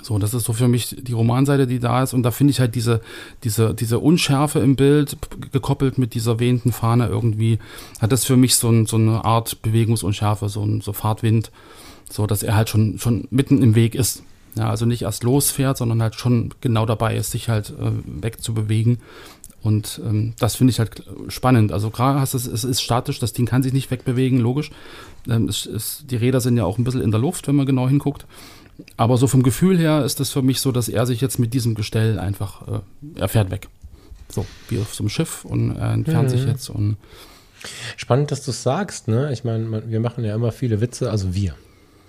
So, 0.02 0.18
das 0.18 0.34
ist 0.34 0.46
so 0.46 0.54
für 0.54 0.68
mich 0.68 0.96
die 1.00 1.14
Romanseite, 1.14 1.68
die 1.68 1.80
da 1.80 2.02
ist. 2.02 2.14
Und 2.14 2.24
da 2.24 2.32
finde 2.32 2.52
ich 2.52 2.60
halt 2.60 2.76
diese, 2.76 3.02
diese, 3.44 3.74
diese 3.74 4.00
Unschärfe 4.00 4.60
im 4.60 4.76
Bild, 4.76 5.18
gekoppelt 5.52 5.98
mit 5.98 6.14
dieser 6.14 6.40
wehenden 6.40 6.72
Fahne 6.72 7.08
irgendwie, 7.08 7.60
hat 8.00 8.12
das 8.12 8.26
für 8.26 8.38
mich 8.38 8.56
so, 8.56 8.70
ein, 8.70 8.86
so 8.86 8.98
eine 8.98 9.26
Art 9.26 9.62
Bewegungsunschärfe, 9.62 10.50
so 10.50 10.64
ein 10.64 10.82
so 10.82 10.94
Fahrtwind, 10.94 11.52
so 12.10 12.26
dass 12.26 12.44
er 12.44 12.56
halt 12.56 12.70
schon, 12.70 13.00
schon 13.00 13.28
mitten 13.32 13.62
im 13.62 13.76
Weg 13.76 13.96
ist. 13.96 14.24
Ja, 14.56 14.70
also 14.70 14.86
nicht 14.86 15.04
erst 15.04 15.24
losfährt, 15.24 15.78
sondern 15.78 16.02
halt 16.02 16.16
schon 16.16 16.54
genau 16.60 16.86
dabei 16.86 17.16
ist, 17.16 17.32
sich 17.32 17.48
halt 17.48 17.70
äh, 17.70 17.92
wegzubewegen. 18.06 19.00
Und 19.64 20.02
ähm, 20.04 20.34
das 20.40 20.56
finde 20.56 20.72
ich 20.72 20.80
halt 20.80 21.04
spannend. 21.28 21.72
Also 21.72 21.92
klar, 21.92 22.20
hast 22.20 22.34
es, 22.34 22.48
es 22.48 22.64
ist 22.64 22.82
statisch, 22.82 23.20
das 23.20 23.34
Ding 23.34 23.46
kann 23.46 23.62
sich 23.62 23.74
nicht 23.74 23.92
wegbewegen, 23.92 24.40
logisch. 24.40 24.72
Ähm, 25.30 25.48
es, 25.48 25.66
es, 25.66 26.04
die 26.10 26.16
Räder 26.16 26.42
sind 26.42 26.58
ja 26.58 26.66
auch 26.66 26.78
ein 26.78 26.84
bisschen 26.84 27.02
in 27.02 27.12
der 27.12 27.20
Luft, 27.20 27.48
wenn 27.48 27.56
man 27.56 27.66
genau 27.66 27.88
hinguckt. 27.88 28.26
Aber 28.98 29.18
so 29.18 29.28
vom 29.28 29.44
Gefühl 29.44 29.78
her 29.78 30.04
ist 30.04 30.20
das 30.20 30.32
für 30.32 30.42
mich 30.42 30.62
so, 30.62 30.72
dass 30.72 30.90
er 30.90 31.06
sich 31.06 31.22
jetzt 31.22 31.38
mit 31.38 31.54
diesem 31.54 31.76
Gestell 31.76 32.18
einfach, 32.18 32.68
äh, 32.68 32.80
er 33.16 33.28
fährt 33.28 33.52
weg. 33.52 33.68
So, 34.30 34.46
wie 34.70 34.80
auf 34.80 34.96
so 34.96 35.04
einem 35.04 35.10
Schiff 35.10 35.46
und 35.46 35.76
er 35.76 35.92
entfernt 35.92 36.30
mhm. 36.30 36.38
sich 36.38 36.46
jetzt. 36.46 36.70
Und 36.70 36.98
Spannend, 37.98 38.32
dass 38.32 38.44
du 38.44 38.52
es 38.52 38.64
sagst, 38.64 39.08
ne? 39.08 39.32
Ich 39.32 39.44
meine, 39.44 39.84
wir 39.88 40.00
machen 40.00 40.24
ja 40.24 40.34
immer 40.34 40.52
viele 40.52 40.82
Witze, 40.82 41.12
also 41.12 41.36
wir. 41.36 41.56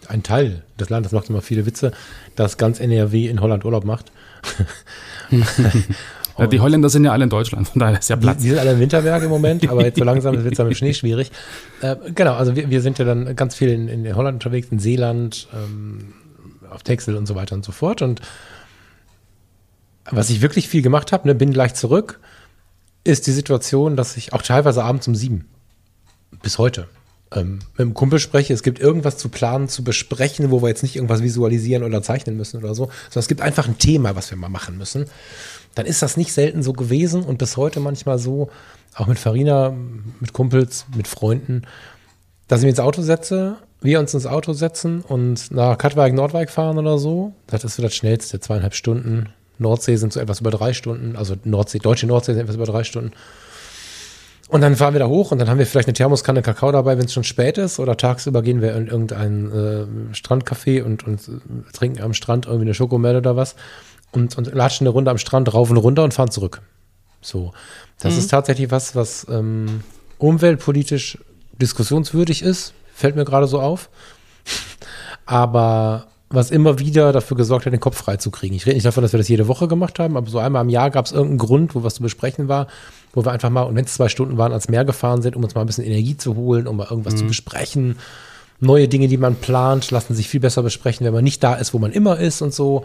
Ein 0.08 0.22
Teil 0.22 0.64
des 0.80 0.88
Landes 0.88 1.12
macht 1.12 1.28
immer 1.28 1.42
viele 1.42 1.66
Witze, 1.66 1.92
dass 2.34 2.56
ganz 2.56 2.80
NRW 2.80 3.28
in 3.28 3.40
Holland 3.40 3.64
Urlaub 3.64 3.84
macht. 3.84 4.10
Ja, 6.38 6.46
die 6.46 6.60
Holländer 6.60 6.88
sind 6.88 7.04
ja 7.04 7.12
alle 7.12 7.24
in 7.24 7.30
Deutschland, 7.30 7.68
von 7.68 7.80
daher 7.80 7.98
ist 7.98 8.08
ja 8.08 8.16
Platz. 8.16 8.38
Die, 8.38 8.44
die 8.44 8.50
sind 8.50 8.58
alle 8.58 8.72
in 8.72 8.80
Winterberg 8.80 9.22
im 9.22 9.30
Moment, 9.30 9.68
aber 9.68 9.84
jetzt 9.84 9.98
so 9.98 10.04
langsam 10.04 10.42
wird 10.42 10.52
es 10.52 10.56
dann 10.56 10.68
mit 10.68 10.76
Schnee 10.76 10.94
schwierig. 10.94 11.30
Äh, 11.80 11.96
genau, 12.14 12.34
also 12.34 12.56
wir, 12.56 12.70
wir 12.70 12.80
sind 12.80 12.98
ja 12.98 13.04
dann 13.04 13.36
ganz 13.36 13.54
viel 13.54 13.68
in, 13.68 13.88
in 13.88 14.16
Holland 14.16 14.36
unterwegs, 14.36 14.68
in 14.70 14.78
Seeland, 14.78 15.48
ähm, 15.54 16.14
auf 16.70 16.82
Texel 16.82 17.16
und 17.16 17.26
so 17.26 17.34
weiter 17.34 17.54
und 17.54 17.64
so 17.64 17.72
fort. 17.72 18.02
Und 18.02 18.20
was 20.10 20.30
ich 20.30 20.40
wirklich 20.40 20.68
viel 20.68 20.82
gemacht 20.82 21.12
habe, 21.12 21.28
ne, 21.28 21.34
bin 21.34 21.52
gleich 21.52 21.74
zurück, 21.74 22.20
ist 23.04 23.26
die 23.26 23.32
Situation, 23.32 23.96
dass 23.96 24.16
ich 24.16 24.32
auch 24.32 24.42
teilweise 24.42 24.84
abends 24.84 25.06
um 25.08 25.14
sieben 25.14 25.48
bis 26.42 26.58
heute 26.58 26.88
ähm, 27.34 27.60
mit 27.72 27.78
dem 27.78 27.94
Kumpel 27.94 28.18
spreche, 28.18 28.52
es 28.52 28.62
gibt 28.62 28.78
irgendwas 28.78 29.18
zu 29.18 29.28
planen, 29.28 29.68
zu 29.68 29.84
besprechen, 29.84 30.50
wo 30.50 30.62
wir 30.62 30.68
jetzt 30.68 30.82
nicht 30.82 30.96
irgendwas 30.96 31.22
visualisieren 31.22 31.82
oder 31.82 32.02
zeichnen 32.02 32.36
müssen 32.36 32.58
oder 32.58 32.74
so, 32.74 32.84
sondern 32.84 33.20
es 33.20 33.28
gibt 33.28 33.40
einfach 33.40 33.68
ein 33.68 33.78
Thema, 33.78 34.16
was 34.16 34.30
wir 34.30 34.38
mal 34.38 34.48
machen 34.48 34.78
müssen 34.78 35.06
dann 35.74 35.86
ist 35.86 36.02
das 36.02 36.16
nicht 36.16 36.32
selten 36.32 36.62
so 36.62 36.72
gewesen 36.72 37.22
und 37.22 37.38
bis 37.38 37.56
heute 37.56 37.80
manchmal 37.80 38.18
so, 38.18 38.50
auch 38.94 39.06
mit 39.06 39.18
Farina, 39.18 39.74
mit 40.20 40.32
Kumpels, 40.32 40.86
mit 40.94 41.08
Freunden, 41.08 41.62
dass 42.48 42.60
ich 42.60 42.64
mich 42.64 42.72
ins 42.72 42.80
Auto 42.80 43.02
setze, 43.02 43.56
wir 43.80 43.98
uns 43.98 44.14
ins 44.14 44.26
Auto 44.26 44.52
setzen 44.52 45.00
und 45.00 45.50
nach 45.50 45.78
Katwijk, 45.78 46.14
Nordwijk 46.14 46.50
fahren 46.50 46.78
oder 46.78 46.98
so. 46.98 47.32
Das 47.46 47.64
ist 47.64 47.76
so 47.76 47.82
das 47.82 47.94
schnellste, 47.94 48.38
zweieinhalb 48.38 48.74
Stunden. 48.74 49.30
Nordsee 49.58 49.96
sind 49.96 50.12
so 50.12 50.20
etwas 50.20 50.40
über 50.40 50.50
drei 50.50 50.72
Stunden, 50.72 51.16
also 51.16 51.36
Nordsee, 51.44 51.78
deutsche 51.78 52.06
Nordsee 52.06 52.34
sind 52.34 52.42
etwas 52.42 52.56
über 52.56 52.66
drei 52.66 52.84
Stunden. 52.84 53.12
Und 54.52 54.60
dann 54.60 54.76
fahren 54.76 54.92
wir 54.92 54.98
da 54.98 55.06
hoch 55.06 55.32
und 55.32 55.38
dann 55.38 55.48
haben 55.48 55.56
wir 55.56 55.64
vielleicht 55.64 55.88
eine 55.88 55.94
Thermoskanne 55.94 56.42
Kakao 56.42 56.70
dabei, 56.72 56.98
wenn 56.98 57.06
es 57.06 57.14
schon 57.14 57.24
spät 57.24 57.56
ist. 57.56 57.78
Oder 57.78 57.96
tagsüber 57.96 58.42
gehen 58.42 58.60
wir 58.60 58.76
in 58.76 58.86
irgendein 58.86 59.50
äh, 59.50 60.14
Strandcafé 60.14 60.82
und, 60.82 61.06
und 61.06 61.20
äh, 61.26 61.72
trinken 61.72 62.02
am 62.02 62.12
Strand 62.12 62.44
irgendwie 62.44 62.66
eine 62.66 62.74
Schokomelle 62.74 63.16
oder 63.16 63.34
was. 63.34 63.56
Und, 64.10 64.36
und 64.36 64.52
latschen 64.52 64.86
eine 64.86 64.92
Runde 64.92 65.10
am 65.10 65.16
Strand 65.16 65.54
rauf 65.54 65.70
und 65.70 65.78
runter 65.78 66.04
und 66.04 66.12
fahren 66.12 66.30
zurück. 66.30 66.60
So. 67.22 67.52
Das 67.98 68.12
mhm. 68.12 68.18
ist 68.18 68.30
tatsächlich 68.30 68.70
was, 68.70 68.94
was 68.94 69.26
ähm, 69.30 69.80
umweltpolitisch 70.18 71.16
diskussionswürdig 71.52 72.42
ist. 72.42 72.74
Fällt 72.94 73.16
mir 73.16 73.24
gerade 73.24 73.46
so 73.46 73.58
auf. 73.58 73.88
Aber 75.24 76.08
was 76.28 76.50
immer 76.50 76.78
wieder 76.78 77.12
dafür 77.12 77.38
gesorgt 77.38 77.64
hat, 77.64 77.72
den 77.72 77.80
Kopf 77.80 77.96
frei 77.96 78.18
zu 78.18 78.30
kriegen. 78.30 78.54
Ich 78.54 78.66
rede 78.66 78.74
nicht 78.74 78.84
davon, 78.84 79.02
dass 79.02 79.12
wir 79.12 79.18
das 79.18 79.28
jede 79.28 79.48
Woche 79.48 79.66
gemacht 79.68 79.98
haben, 79.98 80.16
aber 80.16 80.30
so 80.30 80.38
einmal 80.38 80.62
im 80.64 80.70
Jahr 80.70 80.90
gab 80.90 81.04
es 81.04 81.12
irgendeinen 81.12 81.38
Grund, 81.38 81.74
wo 81.74 81.82
was 81.82 81.96
zu 81.96 82.02
besprechen 82.02 82.48
war, 82.48 82.68
wo 83.12 83.24
wir 83.24 83.32
einfach 83.32 83.50
mal, 83.50 83.62
und 83.62 83.74
wenn 83.74 83.84
es 83.84 83.94
zwei 83.94 84.08
Stunden 84.08 84.38
waren, 84.38 84.52
ans 84.52 84.68
Meer 84.68 84.84
gefahren 84.84 85.22
sind, 85.22 85.36
um 85.36 85.44
uns 85.44 85.54
mal 85.54 85.60
ein 85.60 85.66
bisschen 85.66 85.84
Energie 85.84 86.16
zu 86.16 86.36
holen, 86.36 86.66
um 86.66 86.76
mal 86.76 86.88
irgendwas 86.90 87.14
mhm. 87.14 87.18
zu 87.18 87.26
besprechen. 87.26 87.98
Neue 88.60 88.88
Dinge, 88.88 89.08
die 89.08 89.16
man 89.16 89.36
plant, 89.36 89.90
lassen 89.90 90.14
sich 90.14 90.28
viel 90.28 90.40
besser 90.40 90.62
besprechen, 90.62 91.04
wenn 91.04 91.12
man 91.12 91.24
nicht 91.24 91.42
da 91.42 91.54
ist, 91.54 91.74
wo 91.74 91.78
man 91.78 91.92
immer 91.92 92.18
ist 92.18 92.42
und 92.42 92.54
so. 92.54 92.84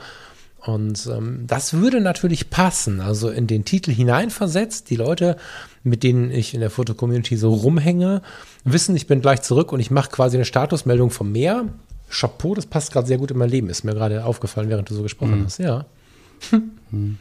Und 0.66 1.08
ähm, 1.08 1.46
das 1.48 1.74
würde 1.74 2.02
natürlich 2.02 2.50
passen, 2.50 3.00
also 3.00 3.30
in 3.30 3.48
den 3.48 3.64
Titel 3.64 3.92
hineinversetzt. 3.92 4.90
Die 4.90 4.96
Leute, 4.96 5.38
mit 5.84 6.04
denen 6.04 6.32
ich 6.32 6.54
in 6.54 6.60
der 6.60 6.70
Foto-Community 6.70 7.38
so 7.38 7.54
rumhänge, 7.54 8.22
wissen, 8.66 8.96
ich 8.96 9.08
bin 9.08 9.22
gleich 9.22 9.44
zurück 9.44 9.72
und 9.72 9.80
ich 9.80 9.92
mache 9.92 10.10
quasi 10.10 10.36
eine 10.36 10.46
Statusmeldung 10.46 11.10
vom 11.10 11.32
Meer. 11.32 11.66
Chapeau, 12.10 12.56
das 12.56 12.66
passt 12.66 12.92
gerade 12.92 13.08
sehr 13.08 13.18
gut 13.18 13.32
in 13.32 13.38
mein 13.38 13.50
Leben, 13.50 13.70
ist 13.70 13.84
mir 13.84 13.94
gerade 13.94 14.26
aufgefallen, 14.26 14.70
während 14.70 14.90
du 14.90 14.96
so 14.96 15.04
gesprochen 15.04 15.42
mhm. 15.42 15.46
hast. 15.46 15.60
Ja. 15.60 15.86
Mhm. 16.92 17.18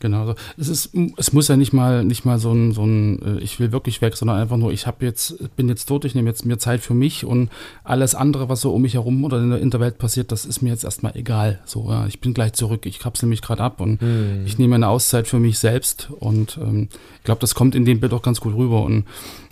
Genau. 0.00 0.34
Es 0.58 0.68
ist, 0.68 0.90
es 1.16 1.32
muss 1.32 1.48
ja 1.48 1.56
nicht 1.56 1.72
mal, 1.72 2.04
nicht 2.04 2.24
mal 2.24 2.38
so 2.38 2.52
ein, 2.52 2.72
so 2.72 2.84
ein, 2.84 3.22
äh, 3.22 3.40
ich 3.40 3.58
will 3.60 3.72
wirklich 3.72 4.02
weg, 4.02 4.16
sondern 4.16 4.38
einfach 4.38 4.56
nur, 4.56 4.72
ich 4.72 4.86
habe 4.86 5.04
jetzt, 5.04 5.56
bin 5.56 5.68
jetzt 5.68 5.88
dort, 5.90 6.04
ich 6.04 6.14
nehme 6.14 6.28
jetzt 6.28 6.44
mir 6.44 6.58
Zeit 6.58 6.80
für 6.80 6.94
mich 6.94 7.24
und 7.24 7.50
alles 7.84 8.14
andere, 8.14 8.48
was 8.48 8.60
so 8.60 8.74
um 8.74 8.82
mich 8.82 8.94
herum 8.94 9.24
oder 9.24 9.38
in 9.38 9.50
der, 9.50 9.60
in 9.60 9.70
der 9.70 9.80
Welt 9.80 9.98
passiert, 9.98 10.32
das 10.32 10.44
ist 10.44 10.62
mir 10.62 10.70
jetzt 10.70 10.84
erstmal 10.84 11.16
egal. 11.16 11.60
So, 11.64 11.90
ja, 11.90 12.06
ich 12.06 12.20
bin 12.20 12.34
gleich 12.34 12.52
zurück, 12.54 12.86
ich 12.86 12.98
kapsel 12.98 13.28
mich 13.28 13.42
gerade 13.42 13.62
ab 13.62 13.80
und 13.80 14.00
hm. 14.00 14.44
ich 14.46 14.58
nehme 14.58 14.74
eine 14.74 14.88
Auszeit 14.88 15.26
für 15.26 15.38
mich 15.38 15.58
selbst 15.58 16.08
und 16.10 16.58
ähm, 16.60 16.88
ich 17.18 17.24
glaube, 17.24 17.40
das 17.40 17.54
kommt 17.54 17.74
in 17.74 17.84
dem 17.84 18.00
Bild 18.00 18.12
auch 18.12 18.22
ganz 18.22 18.40
gut 18.40 18.54
rüber 18.54 18.82
und 18.82 19.04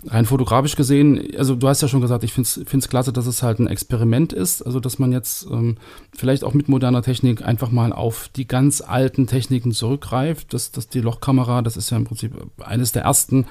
rein 0.07 0.25
fotografisch 0.25 0.75
gesehen, 0.75 1.21
also 1.37 1.55
du 1.55 1.67
hast 1.67 1.81
ja 1.81 1.87
schon 1.87 2.01
gesagt, 2.01 2.23
ich 2.23 2.33
finde 2.33 2.49
es 2.49 2.89
klasse, 2.89 3.13
dass 3.13 3.25
es 3.25 3.41
halt 3.41 3.59
ein 3.59 3.67
Experiment 3.67 4.33
ist, 4.33 4.61
also 4.61 4.79
dass 4.79 4.99
man 4.99 5.11
jetzt 5.11 5.47
ähm, 5.49 5.77
vielleicht 6.15 6.43
auch 6.43 6.53
mit 6.53 6.67
moderner 6.67 7.01
Technik 7.01 7.43
einfach 7.43 7.71
mal 7.71 7.93
auf 7.93 8.29
die 8.35 8.47
ganz 8.47 8.81
alten 8.81 9.27
Techniken 9.27 9.71
zurückgreift. 9.71 10.32
Das, 10.49 10.71
das 10.71 10.87
die 10.87 11.01
Lochkamera, 11.01 11.61
das 11.61 11.77
ist 11.77 11.89
ja 11.89 11.97
im 11.97 12.05
Prinzip 12.05 12.33
eines 12.63 12.91
der 12.91 13.03
ersten, 13.03 13.45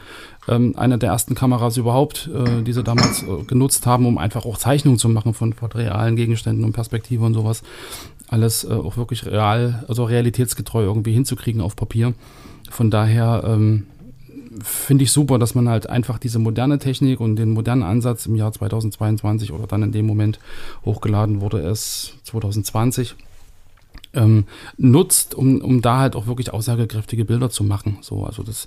ähm, 0.48 0.74
eine 0.76 0.98
der 0.98 1.10
ersten 1.10 1.34
Kameras 1.34 1.76
überhaupt, 1.76 2.30
äh, 2.32 2.62
die 2.62 2.72
sie 2.72 2.82
damals 2.82 3.22
äh, 3.22 3.44
genutzt 3.44 3.86
haben, 3.86 4.06
um 4.06 4.18
einfach 4.18 4.44
auch 4.44 4.58
Zeichnungen 4.58 4.98
zu 4.98 5.08
machen 5.08 5.34
von, 5.34 5.52
von 5.52 5.70
realen 5.72 6.16
Gegenständen 6.16 6.64
und 6.64 6.72
Perspektive 6.72 7.24
und 7.24 7.34
sowas. 7.34 7.62
Alles 8.28 8.64
äh, 8.64 8.72
auch 8.72 8.96
wirklich 8.96 9.26
real, 9.26 9.84
also 9.88 10.04
realitätsgetreu 10.04 10.82
irgendwie 10.82 11.12
hinzukriegen 11.12 11.60
auf 11.60 11.76
Papier. 11.76 12.14
Von 12.70 12.90
daher 12.90 13.42
ähm, 13.46 13.86
finde 14.62 15.04
ich 15.04 15.12
super, 15.12 15.38
dass 15.38 15.54
man 15.54 15.68
halt 15.68 15.88
einfach 15.88 16.18
diese 16.18 16.38
moderne 16.38 16.78
Technik 16.78 17.20
und 17.20 17.36
den 17.36 17.50
modernen 17.50 17.82
Ansatz 17.82 18.26
im 18.26 18.36
Jahr 18.36 18.52
2022 18.52 19.52
oder 19.52 19.66
dann 19.66 19.82
in 19.82 19.92
dem 19.92 20.06
Moment 20.06 20.38
hochgeladen 20.84 21.40
wurde 21.40 21.60
es 21.60 22.14
2020 22.24 23.16
ähm, 24.14 24.44
nutzt, 24.76 25.34
um, 25.34 25.60
um 25.60 25.80
da 25.82 25.98
halt 25.98 26.16
auch 26.16 26.26
wirklich 26.26 26.52
aussagekräftige 26.52 27.24
Bilder 27.24 27.50
zu 27.50 27.64
machen. 27.64 27.98
So, 28.02 28.24
also 28.24 28.42
das 28.42 28.66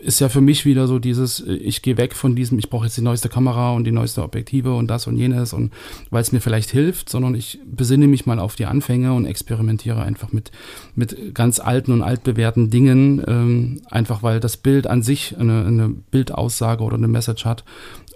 ist 0.00 0.20
ja 0.20 0.28
für 0.28 0.40
mich 0.40 0.64
wieder 0.64 0.86
so 0.86 0.98
dieses, 0.98 1.40
äh, 1.40 1.52
ich 1.52 1.82
gehe 1.82 1.96
weg 1.96 2.14
von 2.14 2.34
diesem, 2.34 2.58
ich 2.58 2.70
brauche 2.70 2.86
jetzt 2.86 2.96
die 2.96 3.02
neueste 3.02 3.28
Kamera 3.28 3.72
und 3.72 3.84
die 3.84 3.92
neueste 3.92 4.22
Objektive 4.22 4.74
und 4.74 4.88
das 4.88 5.06
und 5.06 5.16
jenes 5.16 5.52
und 5.52 5.72
weil 6.10 6.22
es 6.22 6.32
mir 6.32 6.40
vielleicht 6.40 6.70
hilft, 6.70 7.08
sondern 7.08 7.34
ich 7.34 7.60
besinne 7.64 8.08
mich 8.08 8.26
mal 8.26 8.38
auf 8.38 8.56
die 8.56 8.66
Anfänge 8.66 9.12
und 9.12 9.26
experimentiere 9.26 10.02
einfach 10.02 10.32
mit, 10.32 10.50
mit 10.94 11.34
ganz 11.34 11.60
alten 11.60 11.92
und 11.92 12.02
altbewährten 12.02 12.70
Dingen, 12.70 13.22
ähm, 13.26 13.82
einfach 13.90 14.22
weil 14.22 14.40
das 14.40 14.56
Bild 14.56 14.86
an 14.86 15.02
sich 15.02 15.36
eine, 15.38 15.64
eine 15.64 15.88
Bildaussage 15.88 16.82
oder 16.82 16.96
eine 16.96 17.08
Message 17.08 17.44
hat 17.44 17.64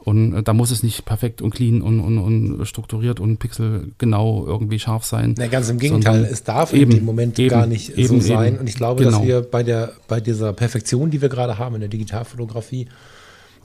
und 0.05 0.35
äh, 0.35 0.43
da 0.43 0.53
muss 0.53 0.71
es 0.71 0.83
nicht 0.83 1.05
perfekt 1.05 1.41
und 1.41 1.55
clean 1.55 1.81
und, 1.81 2.01
und, 2.01 2.19
und 2.19 2.67
strukturiert 2.67 3.21
und 3.21 3.39
pixelgenau 3.39 4.47
irgendwie 4.47 4.79
scharf 4.79 5.05
sein. 5.05 5.35
Na, 5.39 5.47
ganz 5.47 5.71
im 5.71 5.79
Gegenteil, 5.79 6.29
es 6.31 6.45
darf 6.45 6.73
eben, 6.73 6.93
in 6.93 6.99
dem 6.99 7.05
Moment 7.05 7.39
eben, 7.39 7.49
gar 7.49 7.67
nicht 7.67 7.97
eben, 7.97 8.21
so 8.21 8.27
sein. 8.27 8.59
Und 8.59 8.69
ich 8.69 8.77
glaube, 8.77 9.03
genau. 9.05 9.19
dass 9.19 9.27
wir 9.27 9.41
bei 9.43 9.63
der, 9.63 9.93
bei 10.07 10.21
dieser 10.21 10.53
Perfektion, 10.53 11.11
die 11.11 11.23
wir 11.23 11.31
gerade 11.31 11.59
haben 11.59 11.75
in 11.77 11.81
der 11.81 11.89
Digitalfotografie, 11.89 12.87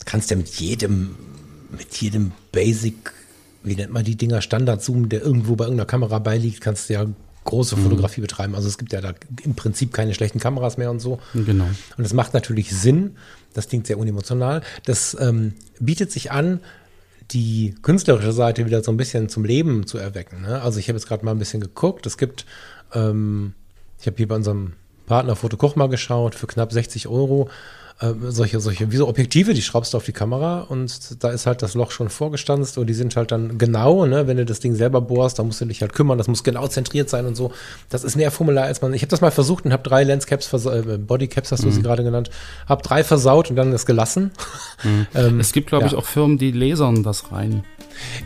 kannst 0.06 0.32
ja 0.32 0.38
mit 0.38 0.49
jedem, 0.49 1.15
mit 1.78 1.93
jedem 1.97 2.32
Basic, 2.54 3.12
wie 3.63 3.75
nennt 3.75 3.91
man 3.91 4.06
die 4.06 4.15
Dinger, 4.15 4.41
Standard-Zoom, 4.41 5.10
der 5.10 5.21
irgendwo 5.21 5.58
bei 5.58 5.65
irgendeiner 5.65 5.88
Kamera 5.88 6.19
beiliegt, 6.19 6.62
kannst 6.62 6.89
du 6.89 6.93
ja 6.93 7.06
große 7.45 7.75
mhm. 7.75 7.84
Fotografie 7.84 8.21
betreiben. 8.21 8.56
Also 8.56 8.67
es 8.67 8.78
gibt 8.78 8.93
ja 8.93 9.02
da 9.02 9.13
im 9.43 9.56
Prinzip 9.56 9.93
keine 9.93 10.13
schlechten 10.13 10.39
Kameras 10.39 10.78
mehr 10.78 10.91
und 10.91 10.99
so. 10.99 11.19
Genau. 11.34 11.67
Und 11.97 12.04
es 12.04 12.13
macht 12.13 12.34
natürlich 12.34 12.71
Sinn, 12.75 13.15
das 13.54 13.67
klingt 13.67 13.88
sehr 13.88 13.97
unemotional, 13.97 14.62
das 14.86 15.17
ähm, 15.19 15.54
bietet 15.80 16.12
sich 16.12 16.32
an, 16.32 16.60
die 17.32 17.75
künstlerische 17.82 18.32
Seite 18.32 18.65
wieder 18.65 18.84
so 18.84 18.91
ein 18.91 18.97
bisschen 18.97 19.30
zum 19.30 19.45
Leben 19.45 19.86
zu 19.86 19.97
erwecken. 19.97 20.41
Ne? 20.41 20.62
Also 20.62 20.80
ich 20.80 20.89
habe 20.89 20.97
jetzt 20.97 21.08
gerade 21.08 21.23
mal 21.23 21.32
ein 21.32 21.39
bisschen 21.39 21.62
geguckt. 21.62 22.06
Es 22.06 22.17
gibt, 22.17 22.45
ähm, 22.93 23.54
ich 23.99 24.08
habe 24.08 24.17
hier 24.17 24.28
bei 24.28 24.36
unserem 24.36 24.73
Partner 25.10 25.36
Foto 25.36 25.58
Koch 25.58 25.76
mal 25.76 25.89
geschaut, 25.89 26.36
für 26.36 26.48
knapp 26.48 26.72
60 26.72 27.08
Euro 27.08 27.50
äh, 28.00 28.13
solche, 28.30 28.60
solche, 28.60 28.91
wie 28.91 28.95
so 28.95 29.08
Objektive, 29.08 29.54
die 29.54 29.62
schraubst 29.62 29.93
du 29.93 29.98
auf 29.98 30.06
die 30.06 30.13
Kamera 30.13 30.62
und 30.62 31.22
da 31.22 31.32
ist 31.32 31.45
halt 31.45 31.62
das 31.62 31.74
Loch 31.74 31.91
schon 31.91 32.10
vorgestanzt 32.10 32.78
und 32.78 32.88
die 32.88 32.93
sind 32.93 33.15
halt 33.15 33.32
dann 33.32 33.58
genau, 33.58 34.06
ne, 34.06 34.28
wenn 34.28 34.38
du 34.38 34.45
das 34.45 34.60
Ding 34.62 34.76
selber 34.76 35.02
bohrst, 35.02 35.38
dann 35.38 35.48
musst 35.48 35.60
du 35.60 35.65
dich 35.65 35.82
halt 35.82 35.93
kümmern, 35.93 36.17
das 36.17 36.28
muss 36.28 36.43
genau 36.43 36.67
zentriert 36.67 37.10
sein 37.10 37.26
und 37.26 37.36
so. 37.36 37.52
Das 37.89 38.04
ist 38.04 38.15
mehr 38.15 38.32
Formular 38.32 38.65
als 38.65 38.82
man. 38.82 38.93
Ich 38.93 39.02
habe 39.02 39.10
das 39.10 39.19
mal 39.19 39.32
versucht 39.32 39.65
und 39.65 39.74
habe 39.74 39.84
drei 39.84 40.04
Lenscaps, 40.04 40.54
äh, 40.54 40.98
Bodycaps 40.98 41.52
hast 41.52 41.63
du 41.63 41.67
mhm. 41.67 41.72
sie 41.74 41.82
gerade 41.82 42.04
genannt, 42.04 42.30
habe 42.67 42.84
drei 42.84 43.04
versaut 43.04 43.50
und 43.50 43.58
dann 43.58 43.72
das 43.72 43.86
gelassen. 43.86 44.32
Mhm. 44.84 45.08
ähm, 45.15 45.39
es 45.39 45.52
gibt, 45.52 45.67
glaube 45.67 45.86
ja. 45.86 45.91
ich, 45.91 45.98
auch 45.98 46.06
Firmen, 46.06 46.38
die 46.38 46.52
lasern 46.52 47.04
das 47.04 47.32
rein. 47.32 47.65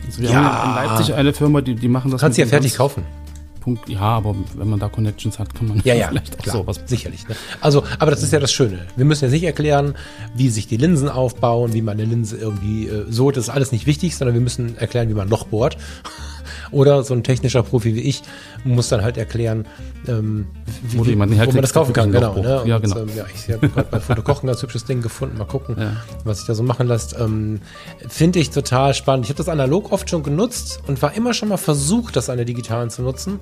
Also 0.06 0.22
wir 0.22 0.30
ja. 0.30 0.36
haben 0.36 0.68
in 0.68 0.88
Leipzig 0.88 1.14
eine 1.14 1.32
Firma, 1.32 1.62
die, 1.62 1.74
die 1.74 1.88
machen 1.88 2.12
das. 2.12 2.20
Kannst 2.20 2.38
du 2.38 2.42
ja 2.42 2.48
fertig 2.48 2.76
kaufen. 2.76 3.04
Punkt. 3.64 3.88
Ja, 3.88 4.00
aber 4.00 4.36
wenn 4.56 4.68
man 4.68 4.78
da 4.78 4.90
Connections 4.90 5.38
hat, 5.38 5.54
kann 5.54 5.68
man 5.68 5.80
ja, 5.84 5.94
ja, 5.94 6.08
vielleicht 6.08 6.38
auch 6.38 6.42
klar, 6.42 6.56
sowas. 6.56 6.80
Sicherlich. 6.84 7.26
Ne? 7.26 7.34
Also, 7.62 7.82
aber 7.98 8.10
das 8.10 8.22
ist 8.22 8.30
ja 8.30 8.38
das 8.38 8.52
Schöne. 8.52 8.80
Wir 8.94 9.06
müssen 9.06 9.24
ja 9.24 9.30
nicht 9.30 9.44
erklären, 9.44 9.94
wie 10.34 10.50
sich 10.50 10.66
die 10.66 10.76
Linsen 10.76 11.08
aufbauen, 11.08 11.72
wie 11.72 11.80
man 11.80 11.94
eine 11.94 12.04
Linse 12.04 12.36
irgendwie 12.36 12.88
äh, 12.88 13.06
so, 13.08 13.30
das 13.30 13.44
ist 13.44 13.50
alles 13.50 13.72
nicht 13.72 13.86
wichtig, 13.86 14.16
sondern 14.16 14.34
wir 14.34 14.42
müssen 14.42 14.76
erklären, 14.76 15.08
wie 15.08 15.14
man 15.14 15.28
ein 15.28 15.30
Loch 15.30 15.46
bohrt. 15.46 15.78
Oder 16.70 17.02
so 17.02 17.14
ein 17.14 17.22
technischer 17.22 17.62
Profi 17.62 17.94
wie 17.94 18.00
ich 18.00 18.22
muss 18.64 18.88
dann 18.88 19.02
halt 19.02 19.16
erklären, 19.16 19.66
ähm, 20.06 20.46
wie, 20.82 20.98
wo, 20.98 21.06
wie, 21.06 21.14
wo 21.14 21.18
man 21.18 21.60
das 21.60 21.72
kaufen 21.72 21.92
kann. 21.92 22.12
Genau, 22.12 22.34
ne? 22.34 22.62
ja, 22.66 22.78
genau. 22.78 23.00
Und, 23.00 23.10
ähm, 23.10 23.16
ja, 23.16 23.24
ich 23.34 23.52
habe 23.52 23.68
gerade 23.68 23.88
bei 23.90 24.00
Fotokochen 24.00 24.48
ein 24.48 24.52
ganz 24.52 24.62
hübsches 24.62 24.84
Ding 24.84 25.02
gefunden. 25.02 25.38
Mal 25.38 25.44
gucken, 25.44 25.76
ja. 25.78 25.96
was 26.24 26.38
sich 26.38 26.46
da 26.46 26.54
so 26.54 26.62
machen 26.62 26.86
lässt. 26.86 27.16
Ähm, 27.18 27.60
Finde 28.08 28.38
ich 28.38 28.50
total 28.50 28.94
spannend. 28.94 29.26
Ich 29.26 29.30
habe 29.30 29.38
das 29.38 29.48
analog 29.48 29.92
oft 29.92 30.08
schon 30.08 30.22
genutzt 30.22 30.80
und 30.86 31.00
war 31.02 31.14
immer 31.14 31.34
schon 31.34 31.48
mal 31.48 31.56
versucht, 31.56 32.16
das 32.16 32.30
an 32.30 32.36
der 32.36 32.46
digitalen 32.46 32.90
zu 32.90 33.02
nutzen. 33.02 33.40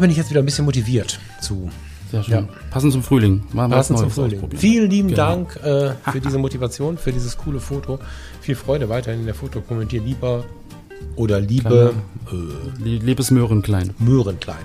Bin 0.00 0.10
ich 0.10 0.16
jetzt 0.16 0.30
wieder 0.30 0.40
ein 0.40 0.46
bisschen 0.46 0.64
motiviert 0.64 1.20
zu. 1.42 1.70
Sehr 2.10 2.22
schön. 2.22 2.34
Ja. 2.34 2.48
Passend 2.70 2.92
zum 2.92 3.02
Frühling. 3.02 3.44
Mal 3.52 3.68
Passend 3.68 3.98
zum 3.98 4.10
Frühling. 4.10 4.48
Vielen 4.56 4.90
lieben 4.90 5.08
genau. 5.08 5.28
Dank 5.28 5.56
äh, 5.56 5.92
für 6.10 6.20
diese 6.24 6.38
Motivation, 6.38 6.96
für 6.96 7.12
dieses 7.12 7.36
coole 7.36 7.60
Foto. 7.60 7.98
Viel 8.40 8.56
Freude 8.56 8.88
weiterhin 8.88 9.20
in 9.20 9.26
der 9.26 9.34
Fotokommentier. 9.34 10.00
Oder 11.16 11.40
Liebe. 11.40 11.94
Äh, 12.30 12.84
Liebes 12.84 13.30
Möhrenklein. 13.30 13.94
Möhrenklein. 13.98 14.64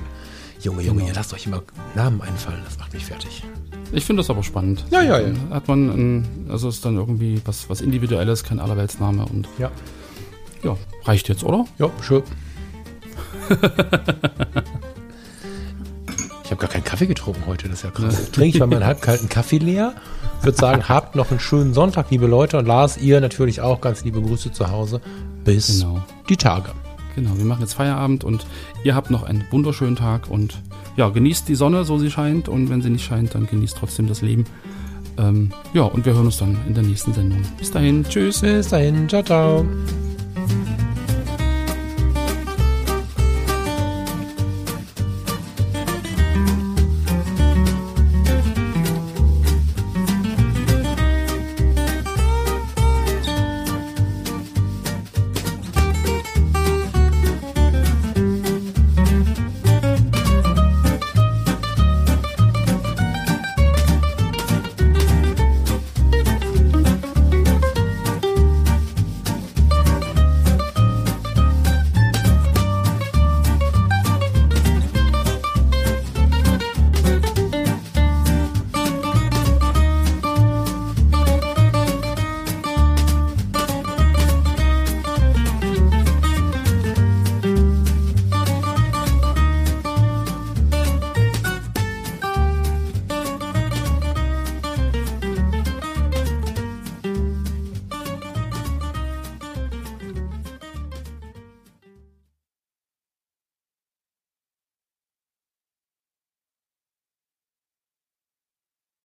Junge, 0.61 0.81
Junge, 0.81 0.99
genau. 0.99 1.09
ihr 1.09 1.15
lasst 1.15 1.33
euch 1.33 1.45
immer 1.45 1.61
Namen 1.93 2.21
einfallen, 2.21 2.61
das 2.63 2.77
macht 2.77 2.93
mich 2.93 3.05
fertig. 3.05 3.43
Ich 3.91 4.05
finde 4.05 4.21
das 4.21 4.29
aber 4.29 4.43
spannend. 4.43 4.85
Ja, 4.91 5.01
ja, 5.01 5.19
ja. 5.19 5.33
Hat 5.49 5.67
man, 5.67 5.89
ein, 5.89 6.47
also 6.49 6.69
ist 6.69 6.85
dann 6.85 6.95
irgendwie 6.95 7.41
was, 7.43 7.69
was 7.69 7.81
Individuelles, 7.81 8.43
kein 8.43 8.59
Allerweltsname 8.59 9.25
und. 9.25 9.47
Ja. 9.57 9.71
Ja, 10.63 10.77
reicht 11.03 11.27
jetzt, 11.27 11.43
oder? 11.43 11.65
Ja, 11.77 11.89
schön. 12.01 12.23
ich 16.53 16.57
habe 16.59 16.67
gar 16.67 16.73
keinen 16.73 16.83
Kaffee 16.83 17.07
getrunken 17.07 17.43
heute, 17.47 17.67
das 17.67 17.79
ist 17.79 17.83
ja 17.83 17.89
krass. 17.89 18.31
Trinke 18.31 18.57
ich 18.57 18.59
mal 18.59 18.67
meinen 18.67 18.85
halbkalten 18.85 19.27
Kaffee 19.27 19.57
leer. 19.57 19.93
Würde 20.43 20.57
sagen, 20.57 20.87
habt 20.87 21.15
noch 21.15 21.31
einen 21.31 21.39
schönen 21.39 21.73
Sonntag, 21.73 22.11
liebe 22.11 22.27
Leute. 22.27 22.59
Und 22.59 22.67
Lars, 22.67 22.97
ihr 22.97 23.21
natürlich 23.21 23.61
auch 23.61 23.81
ganz 23.81 24.03
liebe 24.03 24.21
Grüße 24.21 24.51
zu 24.51 24.69
Hause. 24.69 25.01
Bis 25.43 25.79
genau. 25.79 26.03
die 26.29 26.37
Tage. 26.37 26.69
Genau, 27.15 27.35
wir 27.37 27.45
machen 27.45 27.61
jetzt 27.61 27.73
Feierabend 27.73 28.23
und 28.23 28.45
ihr 28.83 28.93
habt 28.93 29.09
noch 29.09 29.23
einen 29.23 29.45
wunderschönen 29.49 29.95
Tag 29.95 30.29
und 30.29 30.61
ja, 30.95 31.09
genießt 31.09 31.47
die 31.47 31.55
Sonne, 31.55 31.85
so 31.85 31.97
sie 31.97 32.11
scheint 32.11 32.49
und 32.49 32.69
wenn 32.69 32.83
sie 32.83 32.89
nicht 32.89 33.05
scheint, 33.05 33.33
dann 33.33 33.47
genießt 33.47 33.77
trotzdem 33.79 34.07
das 34.07 34.21
Leben. 34.21 34.45
Ähm, 35.17 35.51
ja, 35.73 35.83
und 35.83 36.05
wir 36.05 36.13
hören 36.13 36.25
uns 36.25 36.37
dann 36.37 36.57
in 36.67 36.75
der 36.75 36.83
nächsten 36.83 37.13
Sendung. 37.13 37.41
Bis 37.57 37.71
dahin, 37.71 38.03
tschüss. 38.03 38.41
Bis 38.41 38.69
dahin, 38.69 39.09
ciao, 39.09 39.23
ciao. 39.23 39.65